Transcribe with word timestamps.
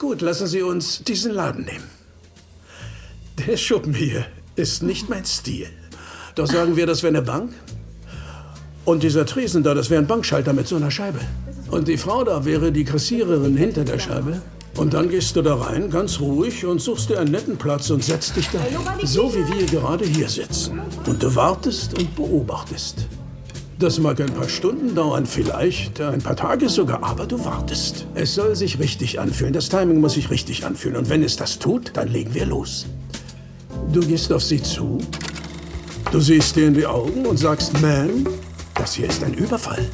Gut, 0.00 0.22
lassen 0.22 0.46
Sie 0.46 0.62
uns 0.62 1.04
diesen 1.04 1.34
Laden 1.34 1.66
nehmen. 1.66 1.84
Der 3.46 3.58
Schuppen 3.58 3.92
hier 3.92 4.24
ist 4.56 4.82
nicht 4.82 5.10
mein 5.10 5.26
Stil. 5.26 5.66
Doch 6.36 6.46
sagen 6.46 6.74
wir, 6.74 6.86
das 6.86 7.02
wäre 7.02 7.14
eine 7.14 7.20
Bank. 7.20 7.52
Und 8.86 9.02
dieser 9.02 9.26
Tresen 9.26 9.62
da, 9.62 9.74
das 9.74 9.90
wäre 9.90 10.00
ein 10.00 10.06
Bankschalter 10.06 10.54
mit 10.54 10.66
so 10.66 10.76
einer 10.76 10.90
Scheibe. 10.90 11.18
Und 11.70 11.86
die 11.86 11.98
Frau 11.98 12.24
da 12.24 12.46
wäre 12.46 12.72
die 12.72 12.84
Kassiererin 12.84 13.58
hinter 13.58 13.84
der 13.84 13.98
Scheibe. 13.98 14.40
Und 14.74 14.94
dann 14.94 15.10
gehst 15.10 15.36
du 15.36 15.42
da 15.42 15.56
rein, 15.56 15.90
ganz 15.90 16.18
ruhig, 16.18 16.64
und 16.64 16.80
suchst 16.80 17.10
dir 17.10 17.20
einen 17.20 17.32
netten 17.32 17.58
Platz 17.58 17.90
und 17.90 18.02
setzt 18.02 18.36
dich 18.36 18.48
da. 18.48 18.60
So 19.04 19.34
wie 19.34 19.46
wir 19.46 19.66
gerade 19.66 20.06
hier 20.06 20.30
sitzen. 20.30 20.80
Und 21.04 21.22
du 21.22 21.34
wartest 21.34 21.98
und 21.98 22.16
beobachtest. 22.16 23.06
Das 23.80 23.98
mag 23.98 24.20
ein 24.20 24.34
paar 24.34 24.46
Stunden 24.46 24.94
dauern, 24.94 25.24
vielleicht 25.24 26.02
ein 26.02 26.20
paar 26.20 26.36
Tage 26.36 26.68
sogar, 26.68 27.02
aber 27.02 27.24
du 27.26 27.42
wartest. 27.42 28.04
Es 28.14 28.34
soll 28.34 28.54
sich 28.54 28.78
richtig 28.78 29.18
anfühlen. 29.18 29.54
Das 29.54 29.70
Timing 29.70 30.02
muss 30.02 30.12
sich 30.12 30.28
richtig 30.28 30.66
anfühlen. 30.66 30.98
Und 30.98 31.08
wenn 31.08 31.22
es 31.22 31.36
das 31.36 31.58
tut, 31.58 31.92
dann 31.94 32.08
legen 32.08 32.34
wir 32.34 32.44
los. 32.44 32.84
Du 33.90 34.00
gehst 34.00 34.30
auf 34.34 34.42
sie 34.42 34.62
zu, 34.62 34.98
du 36.12 36.20
siehst 36.20 36.58
ihr 36.58 36.66
in 36.66 36.74
die 36.74 36.84
Augen 36.84 37.24
und 37.24 37.38
sagst, 37.38 37.74
Ma'am, 37.76 38.28
das 38.74 38.92
hier 38.92 39.08
ist 39.08 39.24
ein 39.24 39.32
Überfall. 39.32 39.88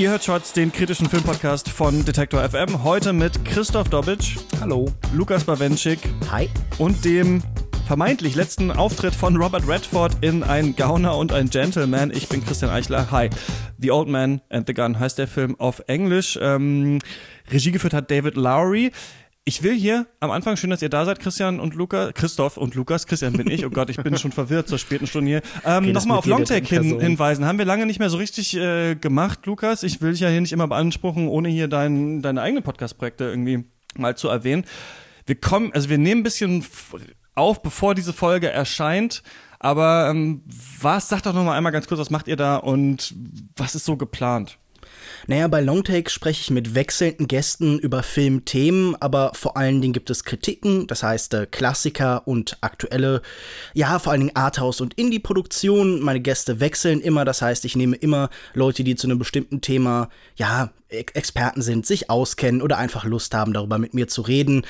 Ihr 0.00 0.08
hört 0.08 0.24
Shots, 0.24 0.54
den 0.54 0.72
kritischen 0.72 1.10
Filmpodcast 1.10 1.68
von 1.68 2.06
Detektor 2.06 2.42
FM. 2.48 2.84
Heute 2.84 3.12
mit 3.12 3.44
Christoph 3.44 3.90
Dobitsch. 3.90 4.38
Hallo. 4.58 4.90
Lukas 5.12 5.44
Bawenschik. 5.44 5.98
Hi. 6.30 6.48
Und 6.78 7.04
dem 7.04 7.42
vermeintlich 7.86 8.34
letzten 8.34 8.70
Auftritt 8.70 9.14
von 9.14 9.36
Robert 9.36 9.68
Redford 9.68 10.16
in 10.22 10.42
Ein 10.42 10.74
Gauner 10.74 11.18
und 11.18 11.34
ein 11.34 11.50
Gentleman. 11.50 12.12
Ich 12.12 12.30
bin 12.30 12.42
Christian 12.42 12.70
Eichler. 12.70 13.10
Hi. 13.10 13.28
The 13.76 13.90
Old 13.90 14.08
Man 14.08 14.40
and 14.48 14.66
the 14.66 14.72
Gun 14.72 14.98
heißt 14.98 15.18
der 15.18 15.28
Film 15.28 15.60
auf 15.60 15.82
Englisch. 15.86 16.38
Ähm, 16.40 17.00
Regie 17.50 17.70
geführt 17.70 17.92
hat 17.92 18.10
David 18.10 18.36
Lowry. 18.36 18.92
Ich 19.50 19.64
will 19.64 19.74
hier 19.74 20.06
am 20.20 20.30
Anfang, 20.30 20.56
schön, 20.56 20.70
dass 20.70 20.80
ihr 20.80 20.90
da 20.90 21.04
seid, 21.04 21.18
Christian 21.18 21.58
und 21.58 21.74
Lukas, 21.74 22.14
Christoph 22.14 22.56
und 22.56 22.76
Lukas, 22.76 23.08
Christian 23.08 23.32
bin 23.32 23.50
ich, 23.50 23.66
oh 23.66 23.70
Gott, 23.70 23.90
ich 23.90 23.96
bin 23.96 24.16
schon 24.16 24.30
verwirrt 24.30 24.68
zur 24.68 24.78
späten 24.78 25.08
Stunde 25.08 25.28
hier, 25.28 25.42
ähm, 25.64 25.82
okay, 25.82 25.92
nochmal 25.92 26.18
auf 26.18 26.26
Longtake 26.26 26.64
hin, 26.68 27.00
hinweisen. 27.00 27.44
Haben 27.44 27.58
wir 27.58 27.64
lange 27.64 27.84
nicht 27.84 27.98
mehr 27.98 28.10
so 28.10 28.16
richtig 28.16 28.56
äh, 28.56 28.94
gemacht, 28.94 29.44
Lukas. 29.46 29.82
Ich 29.82 30.00
will 30.00 30.12
dich 30.12 30.20
ja 30.20 30.28
hier 30.28 30.40
nicht 30.40 30.52
immer 30.52 30.68
beanspruchen, 30.68 31.26
ohne 31.26 31.48
hier 31.48 31.66
dein, 31.66 32.22
deine 32.22 32.42
eigenen 32.42 32.62
Podcast-Projekte 32.62 33.24
irgendwie 33.24 33.64
mal 33.96 34.16
zu 34.16 34.28
erwähnen. 34.28 34.64
Wir 35.26 35.34
kommen, 35.34 35.72
also 35.72 35.88
wir 35.88 35.98
nehmen 35.98 36.20
ein 36.20 36.22
bisschen 36.22 36.64
auf, 37.34 37.60
bevor 37.60 37.96
diese 37.96 38.12
Folge 38.12 38.48
erscheint. 38.50 39.24
Aber 39.58 40.10
ähm, 40.10 40.44
was, 40.80 41.08
sagt 41.08 41.26
doch 41.26 41.34
noch 41.34 41.42
mal 41.42 41.56
einmal 41.56 41.72
ganz 41.72 41.88
kurz, 41.88 41.98
was 41.98 42.10
macht 42.10 42.28
ihr 42.28 42.36
da 42.36 42.54
und 42.54 43.16
was 43.56 43.74
ist 43.74 43.84
so 43.84 43.96
geplant? 43.96 44.58
Naja, 45.26 45.48
bei 45.48 45.60
Longtake 45.60 46.10
spreche 46.10 46.40
ich 46.40 46.50
mit 46.50 46.74
wechselnden 46.74 47.28
Gästen 47.28 47.78
über 47.78 48.02
Filmthemen, 48.02 48.96
aber 49.00 49.32
vor 49.34 49.56
allen 49.56 49.80
Dingen 49.80 49.92
gibt 49.92 50.10
es 50.10 50.24
Kritiken, 50.24 50.86
das 50.86 51.02
heißt 51.02 51.34
äh, 51.34 51.46
Klassiker 51.46 52.26
und 52.26 52.58
aktuelle, 52.60 53.22
ja, 53.74 53.98
vor 53.98 54.12
allen 54.12 54.22
Dingen 54.22 54.36
Arthouse- 54.36 54.80
und 54.80 54.94
Indie-Produktionen. 54.94 56.00
Meine 56.00 56.20
Gäste 56.20 56.60
wechseln 56.60 57.00
immer, 57.00 57.24
das 57.24 57.42
heißt, 57.42 57.64
ich 57.64 57.76
nehme 57.76 57.96
immer 57.96 58.30
Leute, 58.54 58.84
die 58.84 58.96
zu 58.96 59.06
einem 59.06 59.18
bestimmten 59.18 59.60
Thema, 59.60 60.08
ja, 60.36 60.70
Experten 60.90 61.62
sind, 61.62 61.86
sich 61.86 62.10
auskennen 62.10 62.62
oder 62.62 62.76
einfach 62.78 63.04
Lust 63.04 63.32
haben, 63.34 63.52
darüber 63.52 63.78
mit 63.78 63.94
mir 63.94 64.08
zu 64.08 64.22
reden. 64.22 64.66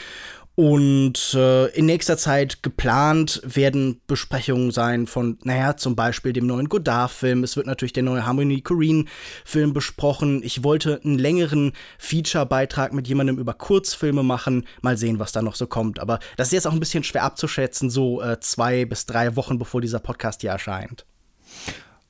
Und 0.57 1.33
äh, 1.35 1.69
in 1.69 1.87
nächster 1.87 2.19
Zeit 2.19 2.63
geplant 2.63 3.41
werden 3.45 4.01
Besprechungen 4.07 4.73
sein 4.73 5.07
von, 5.07 5.39
naja, 5.43 5.77
zum 5.77 5.97
Beispiel 5.97 6.33
dem 6.33 6.47
neuen 6.47 6.69
Godard-Film. 6.69 7.45
Es 7.45 7.57
wird 7.57 7.67
natürlich 7.67 7.93
der 7.93 8.03
neue 8.03 8.27
Harmony 8.27 8.61
Korine-Film 8.61 9.73
besprochen. 9.73 10.43
Ich 10.43 10.63
wollte 10.63 11.01
einen 11.03 11.19
längeren 11.19 11.73
Feature-Beitrag 11.99 12.93
mit 12.93 13.09
jemandem 13.09 13.39
über 13.39 13.55
Kurzfilme 13.55 14.23
machen. 14.23 14.67
Mal 14.83 14.99
sehen, 14.99 15.19
was 15.19 15.33
da 15.33 15.41
noch 15.41 15.55
so 15.55 15.67
kommt. 15.67 15.99
Aber 15.99 16.19
das 16.37 16.49
ist 16.49 16.53
jetzt 16.53 16.67
auch 16.67 16.75
ein 16.75 16.81
bisschen 16.81 17.05
schwer 17.05 17.23
abzuschätzen, 17.23 17.89
so 17.89 18.21
äh, 18.21 18.39
zwei 18.41 18.85
bis 18.85 19.07
drei 19.07 19.37
Wochen 19.37 19.59
bevor 19.59 19.81
dieser 19.81 20.01
Podcast 20.01 20.43
hier 20.43 20.51
erscheint. 20.51 21.07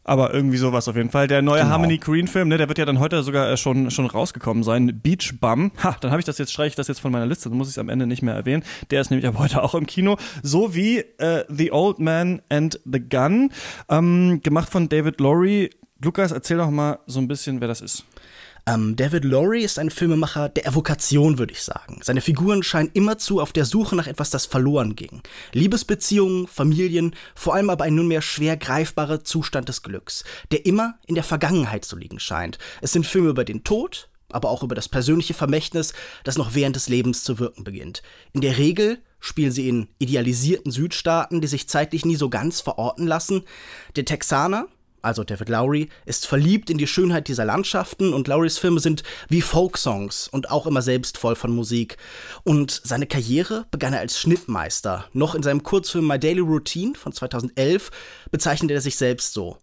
Aber 0.03 0.33
irgendwie 0.33 0.57
sowas 0.57 0.89
auf 0.89 0.97
jeden 0.97 1.11
Fall. 1.11 1.29
Der 1.29 1.43
neue 1.43 1.61
genau. 1.61 1.73
Harmony 1.73 1.99
Green 1.99 2.27
Film, 2.27 2.49
ne, 2.49 2.57
der 2.57 2.69
wird 2.69 2.79
ja 2.79 2.85
dann 2.85 2.99
heute 2.99 3.23
sogar 3.23 3.51
äh, 3.51 3.57
schon, 3.57 3.91
schon 3.91 4.07
rausgekommen 4.07 4.63
sein. 4.63 5.01
Beach 5.03 5.35
Bum. 5.41 5.73
Ha, 5.83 5.97
dann 6.01 6.11
habe 6.11 6.21
ich 6.21 6.27
das 6.27 6.39
jetzt, 6.39 6.53
streiche 6.53 6.69
ich 6.69 6.75
das 6.75 6.89
jetzt 6.89 7.01
von 7.01 7.13
meiner 7.13 7.27
Liste, 7.27 7.49
dann 7.49 7.59
muss 7.59 7.69
ich 7.69 7.75
es 7.75 7.79
am 7.79 7.89
Ende 7.89 8.07
nicht 8.07 8.23
mehr 8.23 8.35
erwähnen. 8.35 8.65
Der 8.91 9.01
ist 9.01 9.11
nämlich 9.11 9.27
ab 9.27 9.37
heute 9.39 9.63
auch 9.63 9.75
im 9.75 9.87
Kino. 9.87 10.17
So 10.43 10.75
wie 10.75 10.99
äh, 11.19 11.45
The 11.49 11.73
Old 11.73 11.99
Man 11.99 12.41
and 12.49 12.81
the 12.85 13.01
Gun. 13.01 13.51
Ähm, 13.89 14.41
gemacht 14.43 14.71
von 14.71 14.89
David 14.89 15.21
Laurie. 15.21 15.71
Lukas, 16.03 16.33
erzähl 16.33 16.57
doch 16.57 16.71
mal 16.71 16.99
so 17.07 17.21
ein 17.21 17.29
bisschen, 17.29 17.61
wer 17.61 17.69
das 17.69 17.83
ist. 17.83 18.07
Ähm, 18.67 18.97
David 18.97 19.25
Lowry 19.25 19.63
ist 19.63 19.79
ein 19.79 19.91
Filmemacher 19.91 20.49
der 20.49 20.67
Evokation, 20.67 21.39
würde 21.39 21.53
ich 21.53 21.63
sagen. 21.63 22.01
Seine 22.03 22.21
Figuren 22.21 22.63
scheinen 22.63 22.91
immerzu 22.93 23.41
auf 23.41 23.53
der 23.53 23.65
Suche 23.65 23.97
nach 23.97 24.07
etwas, 24.07 24.31
das 24.31 24.47
verloren 24.47 24.97
ging. 24.97 25.23
Liebesbeziehungen, 25.53 26.47
Familien, 26.47 27.15
vor 27.35 27.55
allem 27.55 27.71
aber 27.71 27.85
ein 27.85 27.95
nunmehr 27.95 28.23
schwer 28.23 28.57
greifbarer 28.57 29.25
Zustand 29.25 29.69
des 29.69 29.83
Glücks, 29.83 30.25
der 30.51 30.67
immer 30.67 30.99
in 31.07 31.15
der 31.15 31.25
Vergangenheit 31.25 31.85
zu 31.85 31.97
liegen 31.97 32.21
scheint. 32.21 32.59
Es 32.81 32.93
sind 32.93 33.07
Filme 33.07 33.31
über 33.31 33.45
den 33.45 33.65
Tod, 33.65 34.09
aber 34.33 34.51
auch 34.51 34.63
über 34.63 34.75
das 34.75 34.89
persönliche 34.89 35.35
Vermächtnis, 35.35 35.93
das 36.25 36.39
noch 36.39 36.55
während 36.55 36.77
des 36.77 36.89
Lebens 36.89 37.25
zu 37.25 37.39
wirken 37.39 37.65
beginnt. 37.65 38.03
In 38.33 38.41
der 38.41 38.59
Regel 38.59 38.99
spielen 39.19 39.53
sie 39.53 39.69
in 39.69 39.89
idealisierten 39.99 40.73
Südstaaten, 40.73 41.41
die 41.41 41.49
sich 41.49 41.69
zeitlich 41.69 42.05
nie 42.05 42.17
so 42.17 42.31
ganz 42.31 42.61
verorten 42.61 43.07
lassen. 43.07 43.43
Der 43.97 44.05
Texaner, 44.05 44.67
also 45.03 45.25
David 45.25 45.49
Lowry, 45.49 45.89
ist 46.07 46.27
verliebt 46.27 46.71
in 46.71 46.79
die 46.79 46.87
Schönheit 46.87 47.29
dieser 47.29 47.45
Landschaften 47.45 48.13
und 48.13 48.29
Lowrys 48.29 48.59
Filme 48.59 48.81
sind 48.81 49.03
wie 49.29 49.43
Folksongs 49.43 50.29
und 50.29 50.51
auch 50.51 50.67
immer 50.67 50.83
selbst 50.83 51.19
voll 51.19 51.37
von 51.37 51.55
Musik. 51.55 51.97
Und 52.45 52.81
seine 52.85 53.07
Karriere 53.07 53.67
begann 53.71 53.93
er 53.93 54.01
als 54.01 54.19
Schnittmeister. 54.19 55.07
Noch 55.13 55.35
in 55.35 55.43
seinem 55.43 55.63
Kurzfilm 55.63 56.07
My 56.07 56.19
Daily 56.19 56.41
Routine 56.41 56.95
von 56.95 57.13
2011 57.13 57.91
bezeichnet 58.31 58.71
er 58.71 58.81
sich 58.81 58.97
selbst 58.97 59.33
so. 59.33 59.59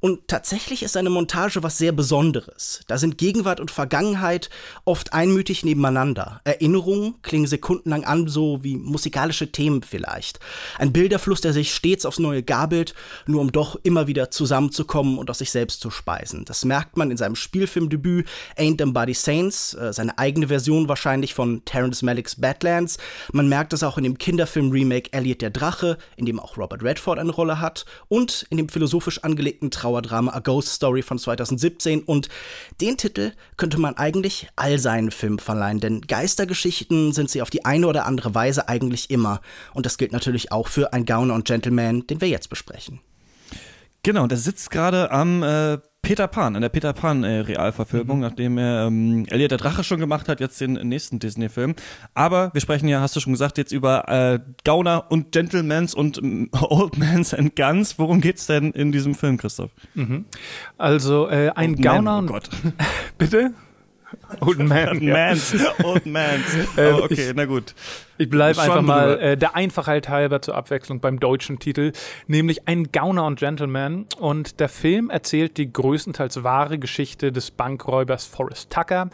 Und 0.00 0.28
tatsächlich 0.28 0.82
ist 0.82 0.96
eine 0.96 1.10
Montage 1.10 1.62
was 1.62 1.78
sehr 1.78 1.92
Besonderes. 1.92 2.80
Da 2.86 2.98
sind 2.98 3.18
Gegenwart 3.18 3.58
und 3.58 3.70
Vergangenheit 3.70 4.48
oft 4.84 5.12
einmütig 5.12 5.64
nebeneinander. 5.64 6.40
Erinnerungen 6.44 7.20
klingen 7.22 7.46
sekundenlang 7.46 8.04
an, 8.04 8.28
so 8.28 8.62
wie 8.62 8.76
musikalische 8.76 9.50
Themen 9.50 9.82
vielleicht. 9.82 10.38
Ein 10.78 10.92
Bilderfluss, 10.92 11.40
der 11.40 11.52
sich 11.52 11.74
stets 11.74 12.06
aufs 12.06 12.20
Neue 12.20 12.42
gabelt, 12.44 12.94
nur 13.26 13.40
um 13.40 13.50
doch 13.50 13.76
immer 13.82 14.06
wieder 14.06 14.30
zusammenzukommen 14.30 15.18
und 15.18 15.30
aus 15.30 15.38
sich 15.38 15.50
selbst 15.50 15.80
zu 15.80 15.90
speisen. 15.90 16.44
Das 16.44 16.64
merkt 16.64 16.96
man 16.96 17.10
in 17.10 17.16
seinem 17.16 17.34
Spielfilmdebüt 17.34 18.28
Ain't 18.56 18.78
Them 18.78 18.92
Body 18.92 19.14
Saints, 19.14 19.74
äh, 19.74 19.92
seine 19.92 20.16
eigene 20.18 20.48
Version 20.48 20.88
wahrscheinlich 20.88 21.34
von 21.34 21.64
Terrence 21.64 22.02
Malicks 22.02 22.36
Badlands. 22.40 22.98
Man 23.32 23.48
merkt 23.48 23.72
es 23.72 23.82
auch 23.82 23.98
in 23.98 24.04
dem 24.04 24.18
Kinderfilm-Remake 24.18 25.12
Elliot 25.12 25.42
der 25.42 25.50
Drache, 25.50 25.98
in 26.16 26.26
dem 26.26 26.38
auch 26.38 26.56
Robert 26.56 26.82
Redford 26.82 27.18
eine 27.18 27.32
Rolle 27.32 27.60
hat, 27.60 27.84
und 28.06 28.46
in 28.50 28.58
dem 28.58 28.68
philosophisch 28.68 29.24
angelegten 29.24 29.70
Traum 29.70 29.87
Trauerdrama 29.88 30.34
A 30.34 30.40
Ghost 30.40 30.68
Story 30.68 31.00
von 31.00 31.18
2017 31.18 32.02
und 32.02 32.28
den 32.82 32.98
Titel 32.98 33.32
könnte 33.56 33.80
man 33.80 33.96
eigentlich 33.96 34.48
all 34.54 34.78
seinen 34.78 35.10
Filmen 35.10 35.38
verleihen, 35.38 35.80
denn 35.80 36.02
Geistergeschichten 36.02 37.12
sind 37.12 37.30
sie 37.30 37.40
auf 37.40 37.48
die 37.48 37.64
eine 37.64 37.86
oder 37.86 38.04
andere 38.04 38.34
Weise 38.34 38.68
eigentlich 38.68 39.08
immer 39.10 39.40
und 39.72 39.86
das 39.86 39.96
gilt 39.96 40.12
natürlich 40.12 40.52
auch 40.52 40.68
für 40.68 40.92
Ein 40.92 41.06
Gauner 41.06 41.34
und 41.34 41.46
Gentleman, 41.46 42.06
den 42.06 42.20
wir 42.20 42.28
jetzt 42.28 42.50
besprechen. 42.50 43.00
Genau, 44.02 44.26
der 44.26 44.38
sitzt 44.38 44.70
gerade 44.70 45.10
am 45.10 45.42
äh, 45.42 45.78
Peter 46.02 46.28
Pan, 46.28 46.54
in 46.54 46.62
der 46.62 46.68
Peter 46.68 46.92
Pan 46.92 47.24
äh, 47.24 47.40
Realverfilmung, 47.40 48.18
mhm. 48.18 48.22
nachdem 48.22 48.56
er 48.56 48.86
ähm, 48.86 49.26
Elliot 49.28 49.50
der 49.50 49.58
Drache 49.58 49.84
schon 49.84 50.00
gemacht 50.00 50.28
hat, 50.28 50.40
jetzt 50.40 50.60
den 50.60 50.74
nächsten 50.74 51.18
Disney-Film. 51.18 51.74
Aber 52.14 52.50
wir 52.54 52.60
sprechen 52.60 52.88
ja, 52.88 53.00
hast 53.00 53.16
du 53.16 53.20
schon 53.20 53.32
gesagt, 53.32 53.58
jetzt 53.58 53.72
über 53.72 54.08
äh, 54.08 54.38
Gauner 54.64 55.10
und 55.10 55.32
Gentlemans 55.32 55.94
und 55.94 56.18
ähm, 56.18 56.48
Old 56.60 56.96
Mans 56.96 57.34
and 57.34 57.56
Guns. 57.56 57.98
Worum 57.98 58.20
geht's 58.20 58.46
denn 58.46 58.70
in 58.70 58.92
diesem 58.92 59.14
Film, 59.14 59.36
Christoph? 59.36 59.72
Mhm. 59.94 60.24
Also 60.78 61.28
äh, 61.28 61.50
ein 61.50 61.72
Old 61.72 61.82
Gauner. 61.82 62.02
Man, 62.02 62.24
oh 62.24 62.32
Gott. 62.32 62.48
Bitte? 63.18 63.52
Old 64.40 64.58
Man. 64.58 65.04
Mans. 65.04 65.54
Old 65.82 66.06
Mans. 66.06 66.44
Ähm, 66.76 66.94
oh, 66.94 67.04
okay, 67.04 67.30
ich, 67.30 67.34
na 67.34 67.44
gut. 67.44 67.74
Ich 68.18 68.28
bleibe 68.28 68.60
einfach 68.60 68.82
mal 68.82 69.18
äh, 69.18 69.36
der 69.36 69.56
Einfachheit 69.56 70.08
halber 70.08 70.40
zur 70.42 70.54
Abwechslung 70.54 71.00
beim 71.00 71.18
deutschen 71.18 71.58
Titel, 71.58 71.92
nämlich 72.26 72.68
ein 72.68 72.92
Gauner 72.92 73.26
und 73.26 73.38
Gentleman. 73.38 74.06
Und 74.18 74.60
der 74.60 74.68
Film 74.68 75.10
erzählt 75.10 75.56
die 75.56 75.72
größtenteils 75.72 76.44
wahre 76.44 76.78
Geschichte 76.78 77.32
des 77.32 77.50
Bankräubers 77.50 78.26
Forrest 78.26 78.70
Tucker, 78.70 79.10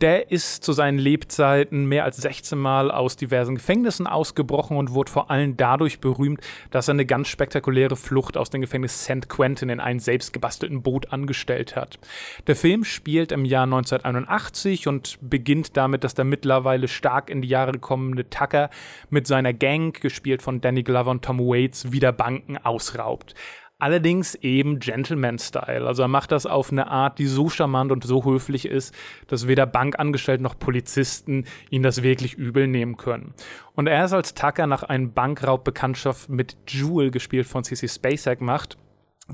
Der 0.00 0.32
ist 0.32 0.64
zu 0.64 0.72
seinen 0.72 0.98
Lebzeiten 0.98 1.86
mehr 1.86 2.04
als 2.04 2.16
16 2.16 2.58
Mal 2.58 2.90
aus 2.90 3.16
diversen 3.16 3.54
Gefängnissen 3.54 4.08
ausgebrochen 4.08 4.76
und 4.76 4.92
wurde 4.92 5.10
vor 5.10 5.30
allem 5.30 5.56
dadurch 5.56 6.00
berühmt, 6.00 6.40
dass 6.72 6.88
er 6.88 6.94
eine 6.94 7.06
ganz 7.06 7.28
spektakuläre 7.28 7.94
Flucht 7.94 8.36
aus 8.36 8.50
dem 8.50 8.60
Gefängnis 8.60 9.04
St. 9.04 9.28
Quentin 9.28 9.68
in 9.68 9.78
einem 9.78 10.00
selbstgebastelten 10.00 10.82
Boot 10.82 11.12
angestellt 11.12 11.76
hat. 11.76 12.00
Der 12.48 12.56
Film 12.56 12.82
spielt 12.82 13.30
im 13.30 13.44
Jahr 13.44 13.64
1981 13.64 14.88
und 14.88 15.18
beginnt 15.22 15.76
damit, 15.76 16.02
dass 16.02 16.14
der 16.14 16.24
mittlerweile 16.24 16.88
stark 16.88 17.30
in 17.30 17.40
die 17.40 17.48
Jahre 17.48 17.78
kommende 17.78 18.28
Tucker 18.28 18.70
mit 19.10 19.28
seiner 19.28 19.52
Gang, 19.52 20.00
gespielt 20.00 20.42
von 20.42 20.60
Danny 20.60 20.82
Glover 20.82 21.12
und 21.12 21.24
Tom 21.24 21.38
Waits, 21.38 21.92
wieder 21.92 22.10
Banken 22.12 22.58
ausraubt. 22.58 23.34
Allerdings 23.84 24.34
eben 24.36 24.78
Gentleman-Style. 24.78 25.86
Also 25.86 26.00
er 26.00 26.08
macht 26.08 26.32
das 26.32 26.46
auf 26.46 26.72
eine 26.72 26.86
Art, 26.86 27.18
die 27.18 27.26
so 27.26 27.50
charmant 27.50 27.92
und 27.92 28.02
so 28.02 28.24
höflich 28.24 28.64
ist, 28.64 28.94
dass 29.26 29.46
weder 29.46 29.66
Bankangestellte 29.66 30.42
noch 30.42 30.58
Polizisten 30.58 31.44
ihn 31.68 31.82
das 31.82 32.02
wirklich 32.02 32.32
übel 32.32 32.66
nehmen 32.66 32.96
können. 32.96 33.34
Und 33.74 33.86
er 33.86 34.06
ist 34.06 34.14
als 34.14 34.32
Tucker 34.32 34.66
nach 34.66 34.84
einem 34.84 35.12
Bankraub 35.12 35.64
Bekanntschaft 35.64 36.30
mit 36.30 36.56
Jewel, 36.66 37.10
gespielt 37.10 37.46
von 37.46 37.62
CC 37.62 37.86
Spacek, 37.86 38.40
macht, 38.40 38.78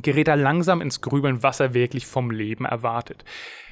gerät 0.02 0.26
er 0.26 0.34
langsam 0.34 0.80
ins 0.80 1.00
Grübeln, 1.00 1.44
was 1.44 1.60
er 1.60 1.72
wirklich 1.72 2.08
vom 2.08 2.32
Leben 2.32 2.64
erwartet. 2.64 3.24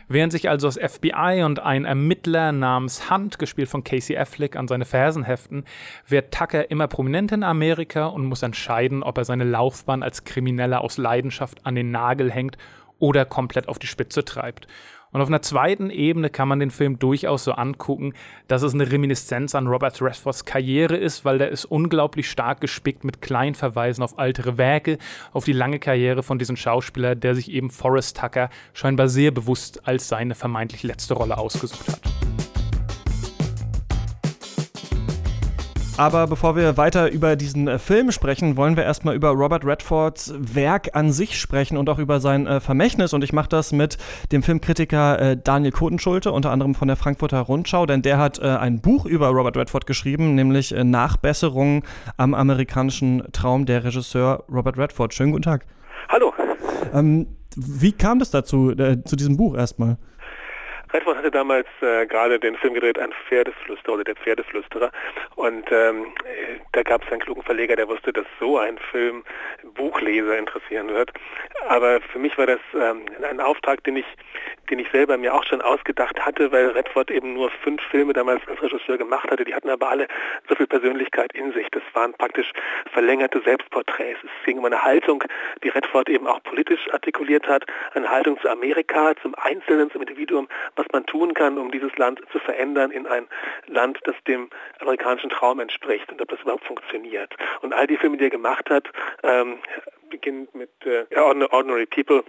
Während 0.08 0.32
sich 0.32 0.48
also 0.48 0.68
das 0.68 0.78
FBI 0.78 1.42
und 1.44 1.60
ein 1.60 1.84
Ermittler 1.84 2.50
namens 2.52 3.10
Hunt, 3.10 3.38
gespielt 3.38 3.68
von 3.68 3.84
Casey 3.84 4.16
Affleck, 4.16 4.56
an 4.56 4.66
seine 4.66 4.86
Fersen 4.86 5.24
heften, 5.24 5.64
wird 6.06 6.32
Tucker 6.32 6.70
immer 6.70 6.88
prominent 6.88 7.30
in 7.32 7.42
Amerika 7.42 8.06
und 8.06 8.24
muss 8.24 8.42
entscheiden, 8.42 9.02
ob 9.02 9.18
er 9.18 9.26
seine 9.26 9.44
Laufbahn 9.44 10.02
als 10.02 10.24
Krimineller 10.24 10.80
aus 10.80 10.96
Leidenschaft 10.96 11.66
an 11.66 11.74
den 11.74 11.90
Nagel 11.90 12.32
hängt 12.32 12.56
oder 12.98 13.26
komplett 13.26 13.68
auf 13.68 13.78
die 13.78 13.86
Spitze 13.86 14.24
treibt. 14.24 14.66
Und 15.10 15.20
auf 15.20 15.28
einer 15.28 15.42
zweiten 15.42 15.90
Ebene 15.90 16.30
kann 16.30 16.48
man 16.48 16.60
den 16.60 16.70
Film 16.70 16.98
durchaus 16.98 17.44
so 17.44 17.52
angucken, 17.52 18.12
dass 18.46 18.62
es 18.62 18.74
eine 18.74 18.90
Reminiszenz 18.90 19.54
an 19.54 19.66
Robert 19.66 20.00
Redfords 20.02 20.44
Karriere 20.44 20.96
ist, 20.96 21.24
weil 21.24 21.38
der 21.38 21.48
ist 21.48 21.64
unglaublich 21.64 22.30
stark 22.30 22.60
gespickt 22.60 23.04
mit 23.04 23.22
kleinen 23.22 23.54
Verweisen 23.54 24.02
auf 24.02 24.18
ältere 24.18 24.58
Werke, 24.58 24.98
auf 25.32 25.44
die 25.44 25.52
lange 25.52 25.78
Karriere 25.78 26.22
von 26.22 26.38
diesem 26.38 26.56
Schauspieler, 26.56 27.14
der 27.14 27.34
sich 27.34 27.50
eben 27.50 27.70
Forrest 27.70 28.18
Tucker 28.18 28.50
scheinbar 28.74 29.08
sehr 29.08 29.30
bewusst 29.30 29.86
als 29.86 30.08
seine 30.08 30.34
vermeintlich 30.34 30.82
letzte 30.82 31.14
Rolle 31.14 31.38
ausgesucht 31.38 31.88
hat. 31.88 32.37
Aber 35.98 36.28
bevor 36.28 36.54
wir 36.54 36.76
weiter 36.76 37.10
über 37.10 37.34
diesen 37.34 37.66
äh, 37.66 37.80
Film 37.80 38.12
sprechen, 38.12 38.56
wollen 38.56 38.76
wir 38.76 38.84
erstmal 38.84 39.16
über 39.16 39.30
Robert 39.30 39.64
Redfords 39.64 40.32
Werk 40.38 40.90
an 40.94 41.10
sich 41.10 41.40
sprechen 41.40 41.76
und 41.76 41.90
auch 41.90 41.98
über 41.98 42.20
sein 42.20 42.46
äh, 42.46 42.60
Vermächtnis. 42.60 43.14
Und 43.14 43.24
ich 43.24 43.32
mache 43.32 43.48
das 43.48 43.72
mit 43.72 43.98
dem 44.30 44.44
Filmkritiker 44.44 45.18
äh, 45.18 45.36
Daniel 45.36 45.72
Kotenschulte, 45.72 46.30
unter 46.30 46.52
anderem 46.52 46.76
von 46.76 46.86
der 46.86 46.96
Frankfurter 46.96 47.40
Rundschau, 47.40 47.84
denn 47.84 48.02
der 48.02 48.18
hat 48.18 48.40
ein 48.40 48.80
Buch 48.80 49.06
über 49.06 49.28
Robert 49.28 49.56
Redford 49.56 49.86
geschrieben, 49.86 50.36
nämlich 50.36 50.70
Nachbesserungen 50.70 51.82
am 52.16 52.34
amerikanischen 52.34 53.24
Traum 53.32 53.66
der 53.66 53.82
Regisseur 53.82 54.44
Robert 54.48 54.78
Redford. 54.78 55.12
Schönen 55.12 55.32
guten 55.32 55.42
Tag. 55.42 55.66
Hallo. 56.08 56.32
Ähm, 56.94 57.26
wie 57.56 57.92
kam 57.92 58.20
das 58.20 58.30
dazu, 58.30 58.70
äh, 58.70 59.02
zu 59.04 59.16
diesem 59.16 59.36
Buch 59.36 59.56
erstmal? 59.56 59.96
Redford 60.92 61.18
hatte 61.18 61.30
damals 61.30 61.66
äh, 61.80 62.06
gerade 62.06 62.38
den 62.38 62.56
Film 62.56 62.74
gedreht, 62.74 62.98
ein 62.98 63.12
Pferdeflüsterer 63.28 63.94
oder 63.94 64.04
der 64.04 64.16
Pferdeflüsterer. 64.16 64.90
Und 65.36 65.70
ähm, 65.70 66.06
da 66.72 66.82
gab 66.82 67.04
es 67.04 67.12
einen 67.12 67.20
klugen 67.20 67.42
Verleger, 67.42 67.76
der 67.76 67.88
wusste, 67.88 68.12
dass 68.12 68.26
so 68.40 68.58
ein 68.58 68.78
Film 68.90 69.24
Buchleser 69.74 70.38
interessieren 70.38 70.88
wird. 70.88 71.12
Aber 71.68 72.00
für 72.00 72.18
mich 72.18 72.36
war 72.38 72.46
das 72.46 72.60
ähm, 72.74 73.06
ein 73.22 73.40
Auftrag, 73.40 73.84
den 73.84 73.96
ich, 73.96 74.06
den 74.70 74.78
ich 74.78 74.90
selber 74.90 75.16
mir 75.16 75.34
auch 75.34 75.44
schon 75.44 75.60
ausgedacht 75.60 76.18
hatte, 76.24 76.50
weil 76.52 76.68
Redford 76.68 77.10
eben 77.10 77.34
nur 77.34 77.50
fünf 77.50 77.82
Filme 77.90 78.12
damals 78.12 78.46
als 78.48 78.62
Regisseur 78.62 78.98
gemacht 78.98 79.30
hatte. 79.30 79.44
Die 79.44 79.54
hatten 79.54 79.68
aber 79.68 79.88
alle 79.88 80.08
so 80.48 80.54
viel 80.54 80.66
Persönlichkeit 80.66 81.32
in 81.34 81.52
sich. 81.52 81.68
Das 81.70 81.82
waren 81.92 82.14
praktisch 82.14 82.52
verlängerte 82.92 83.40
Selbstporträts. 83.42 84.20
Es 84.22 84.46
ging 84.46 84.58
um 84.58 84.64
eine 84.64 84.82
Haltung, 84.82 85.24
die 85.62 85.68
Redford 85.68 86.08
eben 86.08 86.26
auch 86.26 86.42
politisch 86.42 86.88
artikuliert 86.92 87.46
hat, 87.46 87.64
eine 87.94 88.08
Haltung 88.08 88.40
zu 88.40 88.48
Amerika, 88.48 89.14
zum 89.22 89.34
Einzelnen, 89.36 89.90
zum 89.90 90.02
Individuum, 90.02 90.48
was 90.76 90.86
man 90.92 91.06
tun 91.06 91.34
kann, 91.34 91.58
um 91.58 91.70
dieses 91.70 91.96
Land 91.96 92.20
zu 92.32 92.38
verändern 92.38 92.90
in 92.90 93.06
ein 93.06 93.26
Land, 93.66 93.98
das 94.04 94.16
dem 94.26 94.50
amerikanischen 94.80 95.30
Traum 95.30 95.60
entspricht 95.60 96.10
und 96.10 96.20
ob 96.20 96.28
das 96.28 96.40
überhaupt 96.40 96.64
funktioniert. 96.64 97.34
Und 97.62 97.72
all 97.72 97.86
die 97.86 97.96
Filme, 97.96 98.16
die 98.16 98.24
er 98.24 98.30
gemacht 98.30 98.70
hat, 98.70 98.88
ähm, 99.22 99.58
beginnt 100.10 100.54
mit 100.54 100.70
äh, 100.84 101.04
Ordinary 101.16 101.86
People, 101.86 102.24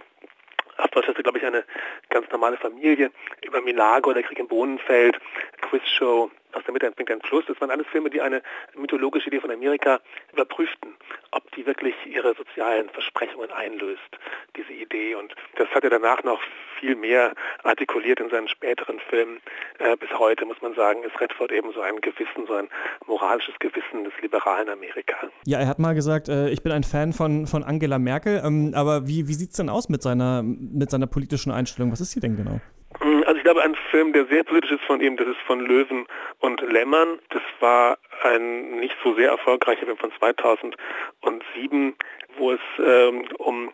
auf 0.78 0.90
Deutsch 0.90 1.08
ist 1.08 1.16
glaube 1.16 1.38
ich, 1.38 1.44
eine 1.44 1.64
ganz 2.08 2.30
normale 2.30 2.56
Familie, 2.56 3.10
über 3.44 3.60
Milago, 3.60 4.12
der 4.12 4.22
Krieg 4.22 4.38
im 4.38 4.48
Bohnenfeld, 4.48 5.18
Quizshow, 5.60 6.30
aus 6.52 6.64
der 6.64 6.72
Mitte 6.72 6.86
entspringt 6.86 7.10
ein 7.10 7.20
Fluss. 7.22 7.44
Das 7.46 7.60
waren 7.60 7.70
alles 7.70 7.86
Filme, 7.88 8.10
die 8.10 8.20
eine 8.20 8.42
mythologische 8.74 9.28
Idee 9.28 9.40
von 9.40 9.50
Amerika 9.50 10.00
überprüften, 10.32 10.96
ob 11.30 11.50
die 11.52 11.66
wirklich 11.66 11.94
ihre 12.06 12.34
sozialen 12.34 12.88
Versprechungen 12.90 13.50
einlöst, 13.50 14.18
diese 14.56 14.72
Idee. 14.72 15.14
Und 15.14 15.34
das 15.56 15.68
hat 15.70 15.84
er 15.84 15.90
danach 15.90 16.22
noch 16.24 16.40
viel 16.80 16.96
mehr 16.96 17.32
artikuliert 17.62 18.20
in 18.20 18.30
seinen 18.30 18.48
späteren 18.48 18.98
Filmen. 19.08 19.40
Äh, 19.78 19.96
bis 19.96 20.10
heute, 20.18 20.44
muss 20.46 20.60
man 20.62 20.74
sagen, 20.74 21.02
ist 21.04 21.20
Redford 21.20 21.52
eben 21.52 21.72
so 21.72 21.80
ein 21.80 22.00
Gewissen, 22.00 22.46
so 22.46 22.54
ein 22.54 22.68
moralisches 23.06 23.54
Gewissen 23.58 24.04
des 24.04 24.12
liberalen 24.22 24.68
Amerika. 24.68 25.16
Ja, 25.44 25.58
er 25.58 25.68
hat 25.68 25.78
mal 25.78 25.94
gesagt, 25.94 26.28
äh, 26.28 26.48
ich 26.48 26.62
bin 26.62 26.72
ein 26.72 26.84
Fan 26.84 27.12
von, 27.12 27.46
von 27.46 27.62
Angela 27.62 27.98
Merkel. 27.98 28.42
Ähm, 28.44 28.72
aber 28.74 29.06
wie, 29.06 29.28
wie 29.28 29.34
sieht 29.34 29.50
es 29.50 29.56
denn 29.56 29.68
aus 29.68 29.88
mit 29.88 30.02
seiner, 30.02 30.42
mit 30.42 30.90
seiner 30.90 31.06
politischen 31.06 31.52
Einstellung? 31.52 31.92
Was 31.92 32.00
ist 32.00 32.12
sie 32.12 32.20
denn 32.20 32.36
genau? 32.36 32.60
Hm, 32.98 33.22
also 33.26 33.36
ich 33.36 33.44
glaube, 33.44 33.62
ein 33.62 33.76
Film, 33.90 34.12
der 34.12 34.26
sehr 34.26 34.44
politisch 34.44 34.72
ist 34.72 34.84
von 34.84 35.00
ihm, 35.00 35.16
das 35.16 35.28
ist 35.28 35.40
von 35.46 35.60
Löwen 35.60 36.06
und 36.40 36.60
Lämmern. 36.60 37.18
Das 37.30 37.42
war 37.60 37.98
ein 38.22 38.80
nicht 38.80 38.96
so 39.04 39.14
sehr 39.14 39.30
erfolgreicher 39.30 39.86
Film 39.86 39.96
von 39.96 40.12
2007, 40.18 41.94
wo 42.36 42.52
es 42.52 42.60
ähm, 42.84 43.24
um 43.38 43.70